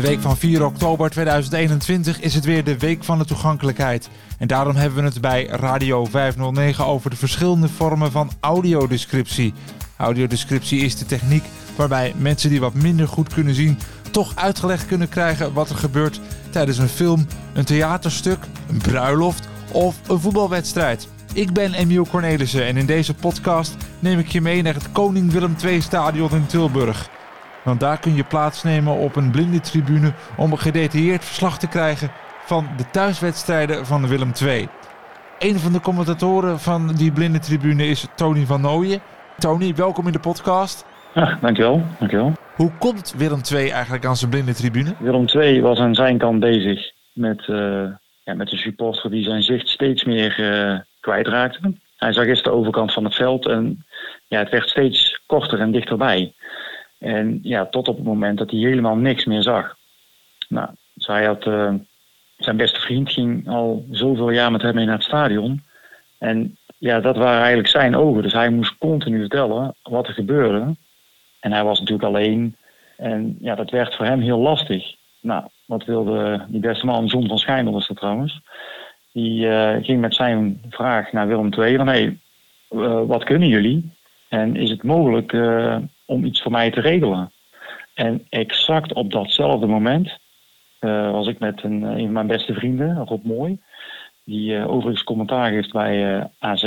de 0.00 0.06
week 0.06 0.20
van 0.20 0.36
4 0.36 0.64
oktober 0.64 1.10
2021 1.10 2.20
is 2.20 2.34
het 2.34 2.44
weer 2.44 2.64
de 2.64 2.78
Week 2.78 3.04
van 3.04 3.18
de 3.18 3.24
Toegankelijkheid. 3.24 4.08
En 4.38 4.46
daarom 4.46 4.76
hebben 4.76 4.98
we 4.98 5.08
het 5.08 5.20
bij 5.20 5.46
Radio 5.46 6.04
509 6.04 6.86
over 6.86 7.10
de 7.10 7.16
verschillende 7.16 7.68
vormen 7.68 8.12
van 8.12 8.30
audiodescriptie. 8.40 9.54
Audiodescriptie 9.96 10.80
is 10.80 10.96
de 10.96 11.06
techniek 11.06 11.44
waarbij 11.76 12.14
mensen 12.16 12.50
die 12.50 12.60
wat 12.60 12.74
minder 12.74 13.08
goed 13.08 13.34
kunnen 13.34 13.54
zien 13.54 13.78
toch 14.10 14.36
uitgelegd 14.36 14.86
kunnen 14.86 15.08
krijgen 15.08 15.52
wat 15.52 15.70
er 15.70 15.76
gebeurt 15.76 16.20
tijdens 16.50 16.78
een 16.78 16.88
film, 16.88 17.26
een 17.52 17.64
theaterstuk, 17.64 18.44
een 18.68 18.78
bruiloft 18.78 19.48
of 19.72 20.08
een 20.08 20.20
voetbalwedstrijd. 20.20 21.08
Ik 21.32 21.52
ben 21.52 21.74
Emiel 21.74 22.06
Cornelissen 22.06 22.64
en 22.64 22.76
in 22.76 22.86
deze 22.86 23.14
podcast 23.14 23.76
neem 23.98 24.18
ik 24.18 24.28
je 24.28 24.40
mee 24.40 24.62
naar 24.62 24.74
het 24.74 24.92
Koning 24.92 25.32
Willem 25.32 25.56
II 25.64 25.80
Stadion 25.80 26.30
in 26.30 26.46
Tilburg. 26.46 27.17
Want 27.64 27.80
daar 27.80 27.98
kun 27.98 28.14
je 28.14 28.24
plaatsnemen 28.24 28.92
op 28.92 29.16
een 29.16 29.30
blinde 29.30 29.60
tribune 29.60 30.12
om 30.36 30.52
een 30.52 30.58
gedetailleerd 30.58 31.24
verslag 31.24 31.58
te 31.58 31.68
krijgen 31.68 32.10
van 32.44 32.68
de 32.76 32.90
thuiswedstrijden 32.90 33.86
van 33.86 34.08
Willem 34.08 34.32
II. 34.42 34.68
Een 35.38 35.58
van 35.58 35.72
de 35.72 35.80
commentatoren 35.80 36.58
van 36.58 36.94
die 36.94 37.12
blinde 37.12 37.38
tribune 37.38 37.86
is 37.86 38.06
Tony 38.14 38.46
van 38.46 38.60
Nooyen. 38.60 39.00
Tony, 39.38 39.74
welkom 39.74 40.06
in 40.06 40.12
de 40.12 40.20
podcast. 40.20 40.86
Ja, 41.14 41.38
dankjewel, 41.40 41.82
dankjewel. 41.98 42.32
Hoe 42.54 42.72
komt 42.78 43.14
Willem 43.16 43.40
II 43.52 43.68
eigenlijk 43.68 44.04
aan 44.04 44.16
zijn 44.16 44.30
blinde 44.30 44.54
tribune? 44.54 44.94
Willem 44.98 45.26
II 45.28 45.60
was 45.62 45.78
aan 45.78 45.94
zijn 45.94 46.18
kant 46.18 46.40
bezig 46.40 46.92
met, 47.12 47.46
uh, 47.46 47.86
ja, 48.24 48.34
met 48.34 48.52
een 48.52 48.58
supporter 48.58 49.10
die 49.10 49.24
zijn 49.24 49.42
zicht 49.42 49.68
steeds 49.68 50.04
meer 50.04 50.38
uh, 50.40 50.78
kwijtraakte. 51.00 51.72
Hij 51.96 52.12
zag 52.12 52.26
eerst 52.26 52.44
de 52.44 52.50
overkant 52.50 52.92
van 52.92 53.04
het 53.04 53.14
veld 53.14 53.46
en 53.46 53.84
ja, 54.26 54.38
het 54.38 54.50
werd 54.50 54.68
steeds 54.68 55.20
korter 55.26 55.60
en 55.60 55.70
dichterbij. 55.70 56.34
En 56.98 57.38
ja, 57.42 57.66
tot 57.66 57.88
op 57.88 57.96
het 57.96 58.04
moment 58.04 58.38
dat 58.38 58.50
hij 58.50 58.60
helemaal 58.60 58.96
niks 58.96 59.24
meer 59.24 59.42
zag. 59.42 59.76
Nou, 60.48 60.68
zij 60.94 61.24
had, 61.24 61.46
uh, 61.46 61.74
zijn 62.36 62.56
beste 62.56 62.80
vriend 62.80 63.12
ging 63.12 63.48
al 63.48 63.86
zoveel 63.90 64.30
jaar 64.30 64.52
met 64.52 64.62
hem 64.62 64.74
mee 64.74 64.84
naar 64.84 64.94
het 64.94 65.04
stadion. 65.04 65.62
En 66.18 66.56
ja, 66.78 67.00
dat 67.00 67.16
waren 67.16 67.38
eigenlijk 67.38 67.68
zijn 67.68 67.96
ogen. 67.96 68.22
Dus 68.22 68.32
hij 68.32 68.50
moest 68.50 68.78
continu 68.78 69.20
vertellen 69.20 69.74
wat 69.82 70.06
er 70.08 70.14
gebeurde. 70.14 70.76
En 71.40 71.52
hij 71.52 71.64
was 71.64 71.78
natuurlijk 71.78 72.08
alleen. 72.08 72.56
En 72.96 73.36
ja, 73.40 73.54
dat 73.54 73.70
werd 73.70 73.94
voor 73.94 74.04
hem 74.04 74.20
heel 74.20 74.38
lastig. 74.38 74.94
Nou, 75.20 75.44
wat 75.64 75.84
wilde 75.84 76.44
die 76.48 76.60
beste 76.60 76.86
man, 76.86 77.06
John 77.06 77.26
van 77.28 77.38
Schijndel 77.38 77.72
was 77.72 77.88
dat 77.88 77.96
trouwens. 77.96 78.40
Die 79.12 79.46
uh, 79.46 79.76
ging 79.82 80.00
met 80.00 80.14
zijn 80.14 80.60
vraag 80.70 81.12
naar 81.12 81.26
Willem 81.26 81.52
II 81.52 81.76
van... 81.76 81.88
uh, 81.88 83.02
wat 83.06 83.24
kunnen 83.24 83.48
jullie? 83.48 83.92
En 84.28 84.56
is 84.56 84.70
het 84.70 84.82
mogelijk 84.82 85.32
uh, 85.32 85.76
om 86.04 86.24
iets 86.24 86.42
voor 86.42 86.52
mij 86.52 86.70
te 86.70 86.80
regelen? 86.80 87.32
En 87.94 88.26
exact 88.28 88.92
op 88.92 89.12
datzelfde 89.12 89.66
moment 89.66 90.18
was 91.10 91.26
ik 91.26 91.38
met 91.38 91.62
een, 91.62 91.82
een 91.82 92.04
van 92.04 92.12
mijn 92.12 92.26
beste 92.26 92.54
vrienden, 92.54 92.96
Rob 93.06 93.24
Mooi... 93.24 93.60
die 94.24 94.66
overigens 94.66 95.04
commentaar 95.04 95.50
geeft 95.50 95.72
bij 95.72 96.28
AZ... 96.38 96.62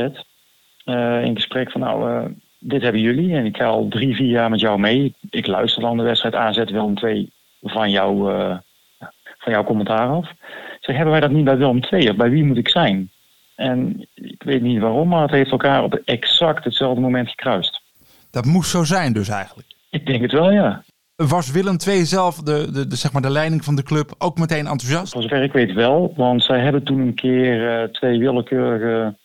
in 1.24 1.36
gesprek 1.36 1.72
van 1.72 1.82
nou 1.82 2.30
dit 2.64 2.82
hebben 2.82 3.02
jullie 3.02 3.36
en 3.36 3.46
ik 3.46 3.58
ga 3.58 3.66
al 3.66 3.88
drie, 3.88 4.16
vier 4.16 4.30
jaar 4.30 4.50
met 4.50 4.60
jou 4.60 4.80
mee. 4.80 5.14
Ik 5.30 5.48
luister 5.48 5.82
dan 5.82 5.98
de 5.98 6.04
wedstrijd 6.04 6.36
AZ 6.36 6.58
Willem 6.58 6.96
2 6.96 7.32
van, 7.62 7.90
jou, 7.90 8.32
uh, 8.32 8.58
van 9.38 9.52
jouw 9.52 9.64
commentaar 9.64 10.08
af. 10.08 10.32
Zeg, 10.80 10.96
hebben 10.96 11.12
wij 11.12 11.22
dat 11.22 11.32
niet 11.32 11.44
bij 11.44 11.58
Willem 11.58 11.82
2 11.82 12.10
of 12.10 12.16
bij 12.16 12.30
wie 12.30 12.44
moet 12.44 12.58
ik 12.58 12.70
zijn? 12.70 13.12
En 13.56 14.08
ik 14.14 14.44
weet 14.44 14.62
niet 14.62 14.80
waarom, 14.80 15.08
maar 15.08 15.22
het 15.22 15.32
heeft 15.32 15.52
elkaar 15.52 15.84
op 15.84 15.94
exact 16.06 16.64
hetzelfde 16.64 17.02
moment 17.02 17.30
gekruist. 17.30 17.82
Dat 18.32 18.46
moest 18.46 18.70
zo 18.70 18.84
zijn 18.84 19.14
dus 19.14 19.30
eigenlijk? 19.30 19.68
Ik 19.90 20.06
denk 20.06 20.22
het 20.22 20.32
wel, 20.32 20.52
ja. 20.52 20.84
Was 21.16 21.52
Willem 21.52 21.78
II 21.88 22.06
zelf, 22.06 22.36
de, 22.36 22.72
de, 22.72 22.88
de, 22.88 22.96
zeg 22.96 23.12
maar 23.14 23.22
de 23.22 23.30
leiding 23.30 23.64
van 23.64 23.76
de 23.76 23.84
club, 23.84 24.16
ook 24.18 24.38
meteen 24.38 24.68
enthousiast? 24.68 25.14
Voor 25.14 25.22
zover 25.22 25.44
ik 25.44 25.52
weet 25.52 25.74
wel, 25.74 26.14
want 26.16 26.44
zij 26.44 26.60
hebben 26.60 26.84
toen 26.84 27.00
een 27.00 27.16
keer 27.16 27.82
uh, 27.82 27.88
twee 27.88 28.20
willekeurige 28.20 29.18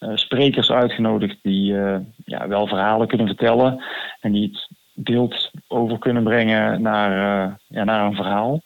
uh, 0.00 0.10
sprekers 0.14 0.70
uitgenodigd 0.70 1.38
die 1.42 1.72
uh, 1.72 1.96
ja, 2.24 2.48
wel 2.48 2.66
verhalen 2.66 3.08
kunnen 3.08 3.26
vertellen 3.26 3.84
en 4.20 4.32
die 4.32 4.48
het 4.52 4.68
beeld 4.94 5.50
over 5.68 5.98
kunnen 5.98 6.22
brengen 6.22 6.82
naar, 6.82 7.10
ja, 7.66 7.84
naar 7.84 8.06
een 8.06 8.14
verhaal. 8.14 8.62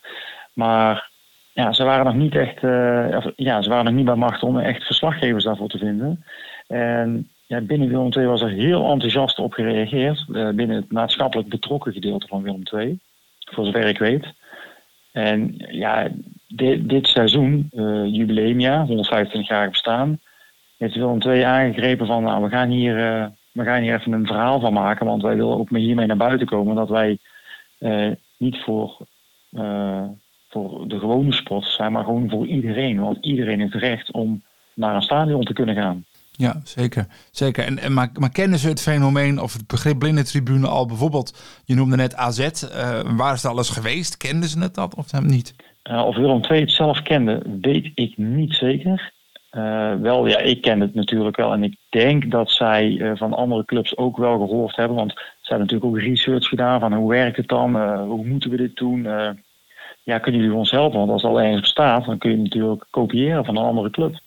Maar 0.52 1.10
ja, 1.56 1.72
ze 1.72 1.84
waren 1.84 2.04
nog 2.04 2.14
niet 2.14 2.34
echt, 2.34 2.60
ja, 3.36 3.62
ze 3.62 3.68
waren 3.68 3.84
nog 3.84 3.94
niet 3.94 4.04
bij 4.04 4.14
macht 4.14 4.42
om 4.42 4.58
echt 4.58 4.84
verslaggevers 4.84 5.44
daarvoor 5.44 5.68
te 5.68 5.78
vinden. 5.78 6.24
En 6.66 7.30
ja, 7.46 7.60
binnen 7.60 7.88
Willem 7.88 8.12
II 8.12 8.26
was 8.26 8.42
er 8.42 8.48
heel 8.48 8.90
enthousiast 8.90 9.38
op 9.38 9.52
gereageerd, 9.52 10.26
binnen 10.28 10.76
het 10.76 10.92
maatschappelijk 10.92 11.48
betrokken 11.48 11.92
gedeelte 11.92 12.26
van 12.26 12.42
Willem 12.42 12.62
II, 12.74 12.98
voor 13.38 13.64
zover 13.64 13.86
ik 13.86 13.98
weet. 13.98 14.32
En 15.12 15.54
ja, 15.70 16.08
dit, 16.48 16.88
dit 16.88 17.06
seizoen, 17.06 17.68
jubileumjaar, 18.06 18.86
125 18.86 19.48
jaar 19.48 19.70
bestaan, 19.70 20.20
heeft 20.76 20.94
Willem 20.94 21.22
II 21.22 21.42
aangegrepen 21.42 22.06
van 22.06 22.22
nou, 22.22 22.42
we 22.42 22.48
gaan 22.48 22.68
hier, 22.68 22.96
uh, 22.96 23.26
we 23.52 23.64
gaan 23.64 23.82
hier 23.82 23.94
even 23.94 24.12
een 24.12 24.26
verhaal 24.26 24.60
van 24.60 24.72
maken. 24.72 25.06
Want 25.06 25.22
wij 25.22 25.36
willen 25.36 25.58
ook 25.58 25.68
hiermee 25.68 26.06
naar 26.06 26.16
buiten 26.16 26.46
komen. 26.46 26.74
Dat 26.74 26.88
wij 26.88 27.18
uh, 27.78 28.10
niet 28.36 28.58
voor, 28.58 28.98
uh, 29.50 30.04
voor 30.48 30.88
de 30.88 30.98
gewone 30.98 31.32
sport 31.32 31.64
zijn, 31.64 31.92
maar 31.92 32.04
gewoon 32.04 32.30
voor 32.30 32.46
iedereen. 32.46 33.00
Want 33.00 33.18
iedereen 33.20 33.60
heeft 33.60 33.74
recht 33.74 34.12
om 34.12 34.42
naar 34.74 34.94
een 34.94 35.02
stadion 35.02 35.44
te 35.44 35.52
kunnen 35.52 35.74
gaan. 35.74 36.04
Ja, 36.32 36.60
zeker. 36.64 37.06
zeker. 37.30 37.64
En, 37.64 37.78
en, 37.78 37.92
maar, 37.92 38.10
maar 38.18 38.30
kennen 38.30 38.58
ze 38.58 38.68
het 38.68 38.82
fenomeen 38.82 39.40
of 39.40 39.52
het 39.52 39.66
begrip 39.66 39.98
blindentribune 39.98 40.66
al 40.66 40.86
bijvoorbeeld? 40.86 41.62
Je 41.64 41.74
noemde 41.74 41.96
net 41.96 42.14
AZ. 42.14 42.48
waar 43.16 43.34
is 43.34 43.42
het 43.42 43.50
alles 43.50 43.68
geweest? 43.68 44.16
Kenden 44.16 44.48
ze 44.48 44.58
het 44.58 44.74
dat 44.74 44.94
of 44.94 45.20
niet? 45.20 45.54
of 45.82 46.16
Willem 46.16 46.44
II 46.50 46.60
het 46.60 46.70
zelf 46.70 47.02
kende, 47.02 47.42
weet 47.60 47.90
ik 47.94 48.16
niet 48.16 48.54
zeker. 48.54 49.14
Uh, 49.52 49.94
wel, 49.94 50.26
ja, 50.26 50.38
ik 50.38 50.62
ken 50.62 50.80
het 50.80 50.94
natuurlijk 50.94 51.36
wel. 51.36 51.52
En 51.52 51.64
ik 51.64 51.76
denk 51.88 52.30
dat 52.30 52.50
zij 52.50 52.88
uh, 52.88 53.12
van 53.14 53.32
andere 53.32 53.64
clubs 53.64 53.96
ook 53.96 54.16
wel 54.16 54.38
gehoord 54.38 54.76
hebben. 54.76 54.96
Want 54.96 55.12
ze 55.12 55.52
hebben 55.52 55.66
natuurlijk 55.66 55.92
ook 55.92 55.98
research 55.98 56.48
gedaan 56.48 56.80
van 56.80 56.92
hoe 56.92 57.10
werkt 57.10 57.36
het 57.36 57.48
dan? 57.48 57.76
Uh, 57.76 58.02
hoe 58.02 58.26
moeten 58.26 58.50
we 58.50 58.56
dit 58.56 58.76
doen? 58.76 59.02
Ja, 60.06 60.18
kunnen 60.18 60.40
jullie 60.40 60.56
ons 60.56 60.70
helpen? 60.70 60.98
Want 60.98 61.10
als 61.10 61.24
al 61.24 61.40
ergens 61.40 61.60
bestaat, 61.60 62.04
dan 62.04 62.18
kun 62.18 62.30
je 62.30 62.36
natuurlijk 62.36 62.86
kopiëren 62.90 63.44
van 63.44 63.56
een 63.56 63.64
andere 63.64 63.90
club. 63.90 64.20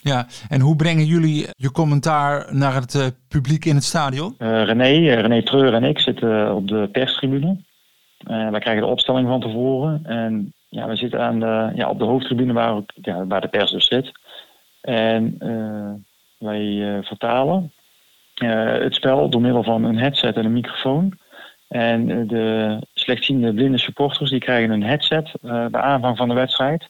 Ja, 0.00 0.26
en 0.48 0.60
hoe 0.60 0.76
brengen 0.76 1.04
jullie 1.04 1.46
je 1.56 1.70
commentaar 1.70 2.54
naar 2.54 2.74
het 2.74 3.14
publiek 3.28 3.64
in 3.64 3.74
het 3.74 3.84
stadion? 3.84 4.34
René, 4.38 5.14
René 5.14 5.42
Treur 5.42 5.74
en 5.74 5.84
ik 5.84 5.98
zitten 5.98 6.54
op 6.54 6.68
de 6.68 6.88
perstribune. 6.92 7.56
wij 8.26 8.60
krijgen 8.60 8.82
de 8.82 8.88
opstelling 8.88 9.28
van 9.28 9.40
tevoren. 9.40 10.00
En 10.04 10.52
ja, 10.68 10.88
we 10.88 10.96
zitten 10.96 11.20
aan 11.20 11.40
de, 11.40 11.72
ja, 11.74 11.88
op 11.88 11.98
de 11.98 12.04
hoofdtribune 12.04 12.52
waar, 12.52 12.82
ja, 12.94 13.26
waar 13.26 13.40
de 13.40 13.48
pers 13.48 13.70
dus 13.70 13.86
zit. 13.86 14.12
En 14.80 15.36
uh, 15.38 15.92
wij 16.38 16.62
uh, 16.62 17.02
vertalen 17.02 17.72
uh, 18.42 18.72
het 18.78 18.94
spel 18.94 19.28
door 19.28 19.40
middel 19.40 19.62
van 19.62 19.84
een 19.84 19.98
headset 19.98 20.36
en 20.36 20.44
een 20.44 20.52
microfoon. 20.52 21.18
En 21.68 22.26
de 22.26 22.78
slechtziende 23.04 23.54
blinde 23.54 23.78
supporters 23.78 24.30
die 24.30 24.40
krijgen 24.40 24.70
een 24.70 24.82
headset 24.82 25.32
bij 25.40 25.80
aanvang 25.80 26.16
van 26.16 26.28
de 26.28 26.34
wedstrijd. 26.34 26.88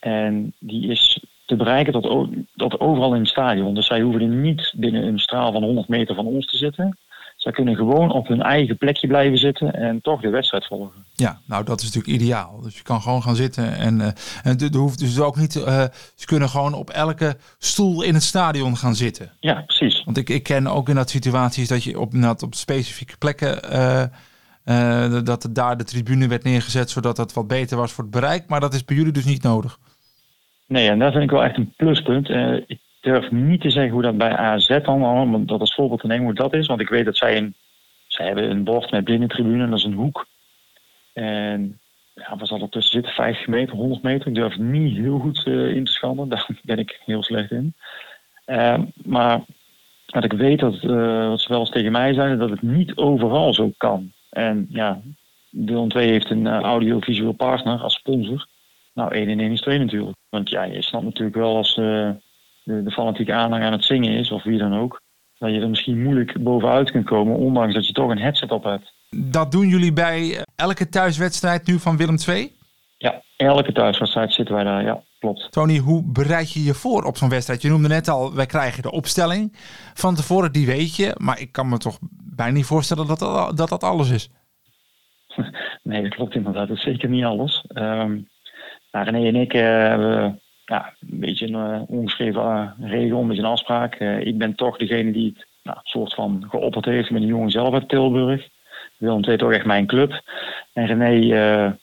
En 0.00 0.54
die 0.58 0.90
is 0.90 1.24
te 1.46 1.56
bereiken 1.56 1.92
tot, 1.92 2.28
tot 2.56 2.80
overal 2.80 3.14
in 3.14 3.20
het 3.20 3.28
stadion. 3.28 3.74
Dus 3.74 3.86
zij 3.86 4.00
hoeven 4.00 4.40
niet 4.40 4.72
binnen 4.76 5.02
een 5.02 5.18
straal 5.18 5.52
van 5.52 5.62
100 5.62 5.88
meter 5.88 6.14
van 6.14 6.26
ons 6.26 6.46
te 6.46 6.56
zitten. 6.56 6.98
Zij 7.36 7.52
kunnen 7.52 7.76
gewoon 7.76 8.12
op 8.12 8.28
hun 8.28 8.42
eigen 8.42 8.76
plekje 8.76 9.06
blijven 9.06 9.38
zitten 9.38 9.74
en 9.74 10.00
toch 10.00 10.20
de 10.20 10.28
wedstrijd 10.28 10.66
volgen. 10.66 11.04
Ja, 11.12 11.40
nou 11.46 11.64
dat 11.64 11.80
is 11.80 11.94
natuurlijk 11.94 12.22
ideaal. 12.22 12.60
Dus 12.62 12.76
je 12.76 12.82
kan 12.82 13.00
gewoon 13.00 13.22
gaan 13.22 13.36
zitten 13.36 13.76
en, 13.76 13.98
uh, 13.98 14.06
en 14.42 14.58
er 14.58 14.76
hoeft 14.76 14.98
dus 14.98 15.20
ook 15.20 15.36
niet. 15.36 15.56
Uh, 15.56 15.84
ze 16.14 16.26
kunnen 16.26 16.48
gewoon 16.48 16.74
op 16.74 16.90
elke 16.90 17.36
stoel 17.58 18.02
in 18.02 18.14
het 18.14 18.22
stadion 18.22 18.76
gaan 18.76 18.94
zitten. 18.94 19.30
Ja, 19.40 19.62
precies. 19.66 20.04
Want 20.04 20.16
ik, 20.16 20.28
ik 20.28 20.42
ken 20.42 20.66
ook 20.66 20.88
in 20.88 20.94
dat 20.94 21.10
situaties 21.10 21.68
dat 21.68 21.84
je 21.84 22.00
op, 22.00 22.12
op 22.42 22.54
specifieke 22.54 23.16
plekken. 23.16 23.72
Uh, 23.72 24.02
dat 25.24 25.48
daar 25.52 25.76
de 25.76 25.84
tribune 25.84 26.28
werd 26.28 26.44
neergezet 26.44 26.90
zodat 26.90 27.16
het 27.16 27.32
wat 27.32 27.48
beter 27.48 27.76
was 27.76 27.92
voor 27.92 28.04
het 28.04 28.12
bereik. 28.12 28.48
Maar 28.48 28.60
dat 28.60 28.74
is 28.74 28.84
bij 28.84 28.96
jullie 28.96 29.12
dus 29.12 29.24
niet 29.24 29.42
nodig. 29.42 29.78
Nee, 30.66 30.88
en 30.88 30.98
dat 30.98 31.12
vind 31.12 31.24
ik 31.24 31.30
wel 31.30 31.44
echt 31.44 31.56
een 31.56 31.72
pluspunt. 31.76 32.28
ik 32.66 32.80
durf 33.00 33.30
niet 33.30 33.60
te 33.60 33.70
zeggen 33.70 33.92
hoe 33.92 34.02
dat 34.02 34.18
bij 34.18 34.36
AZ 34.36 34.78
dan, 34.82 35.00
want 35.00 35.48
dat 35.48 35.60
als 35.60 35.74
voorbeeld 35.74 36.00
te 36.00 36.06
nemen 36.06 36.24
hoe 36.24 36.34
dat 36.34 36.54
is. 36.54 36.66
Want 36.66 36.80
ik 36.80 36.88
weet 36.88 37.04
dat 37.04 37.16
zij 37.16 37.36
een, 37.36 37.54
zij 38.06 38.26
hebben 38.26 38.50
een 38.50 38.64
bord 38.64 38.90
met 38.90 39.04
binnentribune, 39.04 39.68
dat 39.68 39.78
is 39.78 39.84
een 39.84 39.92
hoek. 39.92 40.26
En 41.12 41.78
ja, 42.14 42.36
wat 42.36 42.48
zal 42.48 42.60
er 42.60 42.68
tussen 42.68 42.92
zitten? 42.92 43.12
50 43.12 43.46
meter, 43.46 43.74
100 43.74 44.02
meter. 44.02 44.26
Ik 44.26 44.34
durf 44.34 44.56
niet 44.56 44.96
heel 44.96 45.18
goed 45.18 45.46
uh, 45.46 45.74
in 45.76 45.84
te 45.84 45.92
schannen, 45.92 46.28
daar 46.28 46.46
ben 46.62 46.78
ik 46.78 47.00
heel 47.04 47.22
slecht 47.22 47.50
in. 47.50 47.74
Uh, 48.46 48.78
maar 48.94 49.40
wat 50.06 50.24
ik 50.24 50.32
weet, 50.32 50.58
dat, 50.58 50.82
wat 51.28 51.40
ze 51.40 51.48
wel 51.48 51.60
eens 51.60 51.70
tegen 51.70 51.92
mij 51.92 52.14
zeiden, 52.14 52.38
dat 52.38 52.50
het 52.50 52.62
niet 52.62 52.96
overal 52.96 53.54
zo 53.54 53.72
kan. 53.76 54.12
En 54.30 54.66
ja, 54.70 55.00
Willem 55.50 55.88
2 55.88 56.08
heeft 56.08 56.30
een 56.30 56.44
uh, 56.44 56.60
audiovisueel 56.60 57.32
partner 57.32 57.78
als 57.78 57.94
sponsor. 57.94 58.46
Nou, 58.94 59.14
1 59.14 59.28
en 59.28 59.40
1 59.40 59.52
is 59.52 59.60
2 59.60 59.78
natuurlijk. 59.78 60.16
Want 60.28 60.50
ja, 60.50 60.62
je 60.62 60.82
snapt 60.82 61.04
natuurlijk 61.04 61.36
wel 61.36 61.56
als 61.56 61.74
de, 61.74 62.14
de 62.64 62.90
fanatieke 62.90 63.32
aanhang 63.32 63.64
aan 63.64 63.72
het 63.72 63.84
zingen 63.84 64.12
is, 64.12 64.30
of 64.30 64.42
wie 64.42 64.58
dan 64.58 64.78
ook. 64.78 65.00
dat 65.38 65.50
je 65.50 65.60
er 65.60 65.68
misschien 65.68 66.02
moeilijk 66.02 66.42
bovenuit 66.42 66.90
kunt 66.90 67.06
komen, 67.06 67.36
ondanks 67.36 67.74
dat 67.74 67.86
je 67.86 67.92
toch 67.92 68.10
een 68.10 68.18
headset 68.18 68.50
op 68.50 68.64
hebt. 68.64 68.92
Dat 69.10 69.52
doen 69.52 69.68
jullie 69.68 69.92
bij 69.92 70.44
elke 70.56 70.88
thuiswedstrijd 70.88 71.66
nu 71.66 71.78
van 71.78 71.96
Willem 71.96 72.16
II? 72.28 72.56
Ja, 72.96 73.22
elke 73.36 73.72
thuiswedstrijd 73.72 74.32
zitten 74.32 74.54
wij 74.54 74.64
daar, 74.64 74.84
ja, 74.84 75.02
klopt. 75.18 75.52
Tony, 75.52 75.78
hoe 75.78 76.02
bereid 76.02 76.52
je 76.52 76.62
je 76.62 76.74
voor 76.74 77.04
op 77.04 77.16
zo'n 77.16 77.28
wedstrijd? 77.28 77.62
Je 77.62 77.68
noemde 77.68 77.88
net 77.88 78.08
al, 78.08 78.34
wij 78.34 78.46
krijgen 78.46 78.82
de 78.82 78.90
opstelling 78.90 79.56
van 79.94 80.14
tevoren, 80.14 80.52
die 80.52 80.66
weet 80.66 80.96
je. 80.96 81.14
Maar 81.18 81.40
ik 81.40 81.52
kan 81.52 81.68
me 81.68 81.78
toch 81.78 81.98
bijna 82.38 82.52
niet 82.52 82.66
voorstellen 82.66 83.06
dat 83.06 83.18
dat, 83.18 83.56
dat, 83.56 83.68
dat 83.68 83.82
alles 83.82 84.10
is. 84.10 84.30
Nee, 85.82 86.02
dat 86.02 86.14
klopt 86.14 86.34
inderdaad. 86.34 86.68
Dat 86.68 86.76
is 86.76 86.82
zeker 86.82 87.08
niet 87.08 87.24
alles. 87.24 87.64
Um, 87.74 88.28
nou, 88.92 89.04
René 89.04 89.26
en 89.26 89.36
ik 89.36 89.54
uh, 89.54 89.60
hebben 89.62 90.40
ja, 90.64 90.94
een 91.00 91.20
beetje 91.20 91.46
een 91.46 91.74
uh, 91.74 91.82
ongeschreven 91.86 92.42
uh, 92.42 92.90
regel, 92.90 93.20
een 93.20 93.26
beetje 93.26 93.42
een 93.42 93.48
afspraak. 93.48 93.94
ik 94.00 94.38
ben 94.38 94.54
toch 94.54 94.76
degene 94.76 95.12
die 95.12 95.32
het 95.36 95.46
nou, 95.62 95.78
soort 95.82 96.14
van 96.14 96.46
geopperd 96.48 96.84
heeft 96.84 97.10
met 97.10 97.20
de 97.20 97.26
jongen 97.26 97.50
zelf 97.50 97.74
uit 97.74 97.88
Tilburg. 97.88 98.48
Willem 98.96 99.24
II 99.24 99.36
toch 99.36 99.52
echt 99.52 99.64
mijn 99.64 99.86
club. 99.86 100.22
En 100.72 100.86
René 100.86 101.08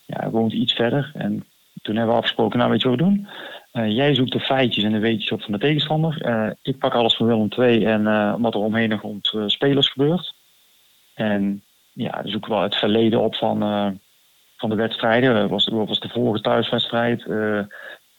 ja, 0.06 0.30
woont 0.30 0.54
iets 0.54 0.74
verder. 0.74 1.12
En 1.14 1.46
toen 1.82 1.96
hebben 1.96 2.14
we 2.14 2.20
afgesproken, 2.20 2.58
nou 2.58 2.72
weet 2.72 2.82
je 2.82 2.90
wat 2.90 2.98
we 2.98 3.04
doen? 3.04 3.28
jij 3.94 4.16
zoekt 4.16 4.32
de 4.32 4.40
feitjes 4.40 4.84
en 4.84 4.92
de 4.92 5.00
weetjes 5.00 5.32
op 5.32 5.42
van 5.42 5.52
de 5.52 5.60
tegenstander. 5.60 6.56
ik 6.62 6.78
pak 6.78 6.94
alles 6.94 7.16
van 7.16 7.26
Willem 7.28 7.48
II 7.58 7.86
en 7.86 8.04
wat 8.42 8.54
er 8.54 8.60
omheen 8.60 9.00
rond 9.00 9.34
spelers 9.46 9.90
gebeurt. 9.90 10.35
En 11.16 11.64
ja, 11.94 12.22
zoeken 12.24 12.52
we 12.52 12.58
het 12.58 12.76
verleden 12.76 13.22
op 13.22 13.36
van, 13.36 13.60
van 14.58 14.70
de 14.70 14.76
wedstrijden. 14.76 15.50
Was, 15.50 15.68
was 15.68 16.00
de 16.00 16.10
vorige 16.10 16.42
thuiswedstrijd 16.42 17.20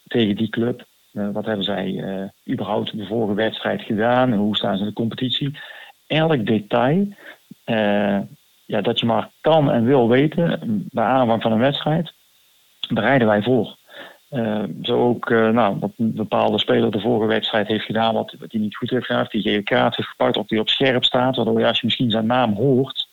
tegen 0.06 0.36
die 0.36 0.48
club? 0.48 0.84
wat 1.32 1.44
hebben 1.44 1.64
zij 1.64 2.04
überhaupt 2.50 2.96
de 2.96 3.06
vorige 3.06 3.34
wedstrijd 3.34 3.82
gedaan? 3.82 4.32
Hoe 4.32 4.56
staan 4.56 4.74
ze 4.76 4.82
in 4.82 4.88
de 4.88 4.94
competitie? 4.94 5.58
Elk 6.06 6.46
detail 6.46 7.08
ja, 8.66 8.80
dat 8.80 9.00
je 9.00 9.06
maar 9.06 9.30
kan 9.40 9.70
en 9.70 9.84
wil 9.84 10.08
weten 10.08 10.58
bij 10.90 11.04
aanvang 11.04 11.42
van 11.42 11.52
een 11.52 11.58
wedstrijd, 11.58 12.12
bereiden 12.88 13.28
wij 13.28 13.42
voor. 13.42 13.76
Uh, 14.36 14.62
zo 14.82 15.08
ook 15.08 15.30
uh, 15.30 15.48
nou, 15.50 15.76
wat 15.78 15.90
een 15.96 16.14
bepaalde 16.14 16.58
speler 16.58 16.90
de 16.90 17.00
vorige 17.00 17.26
wedstrijd 17.26 17.66
heeft 17.66 17.84
gedaan, 17.84 18.14
wat, 18.14 18.34
wat 18.38 18.52
hij 18.52 18.60
niet 18.60 18.76
goed 18.76 18.90
heeft 18.90 19.06
gedaan, 19.06 19.26
die 19.28 19.42
gele 19.42 19.62
kaart 19.62 19.96
heeft 19.96 20.08
gepakt, 20.08 20.36
of 20.36 20.46
die 20.46 20.60
op 20.60 20.68
scherp 20.68 21.04
staat, 21.04 21.36
waardoor 21.36 21.60
je 21.60 21.66
als 21.66 21.80
je 21.80 21.86
misschien 21.86 22.10
zijn 22.10 22.26
naam 22.26 22.54
hoort, 22.54 23.08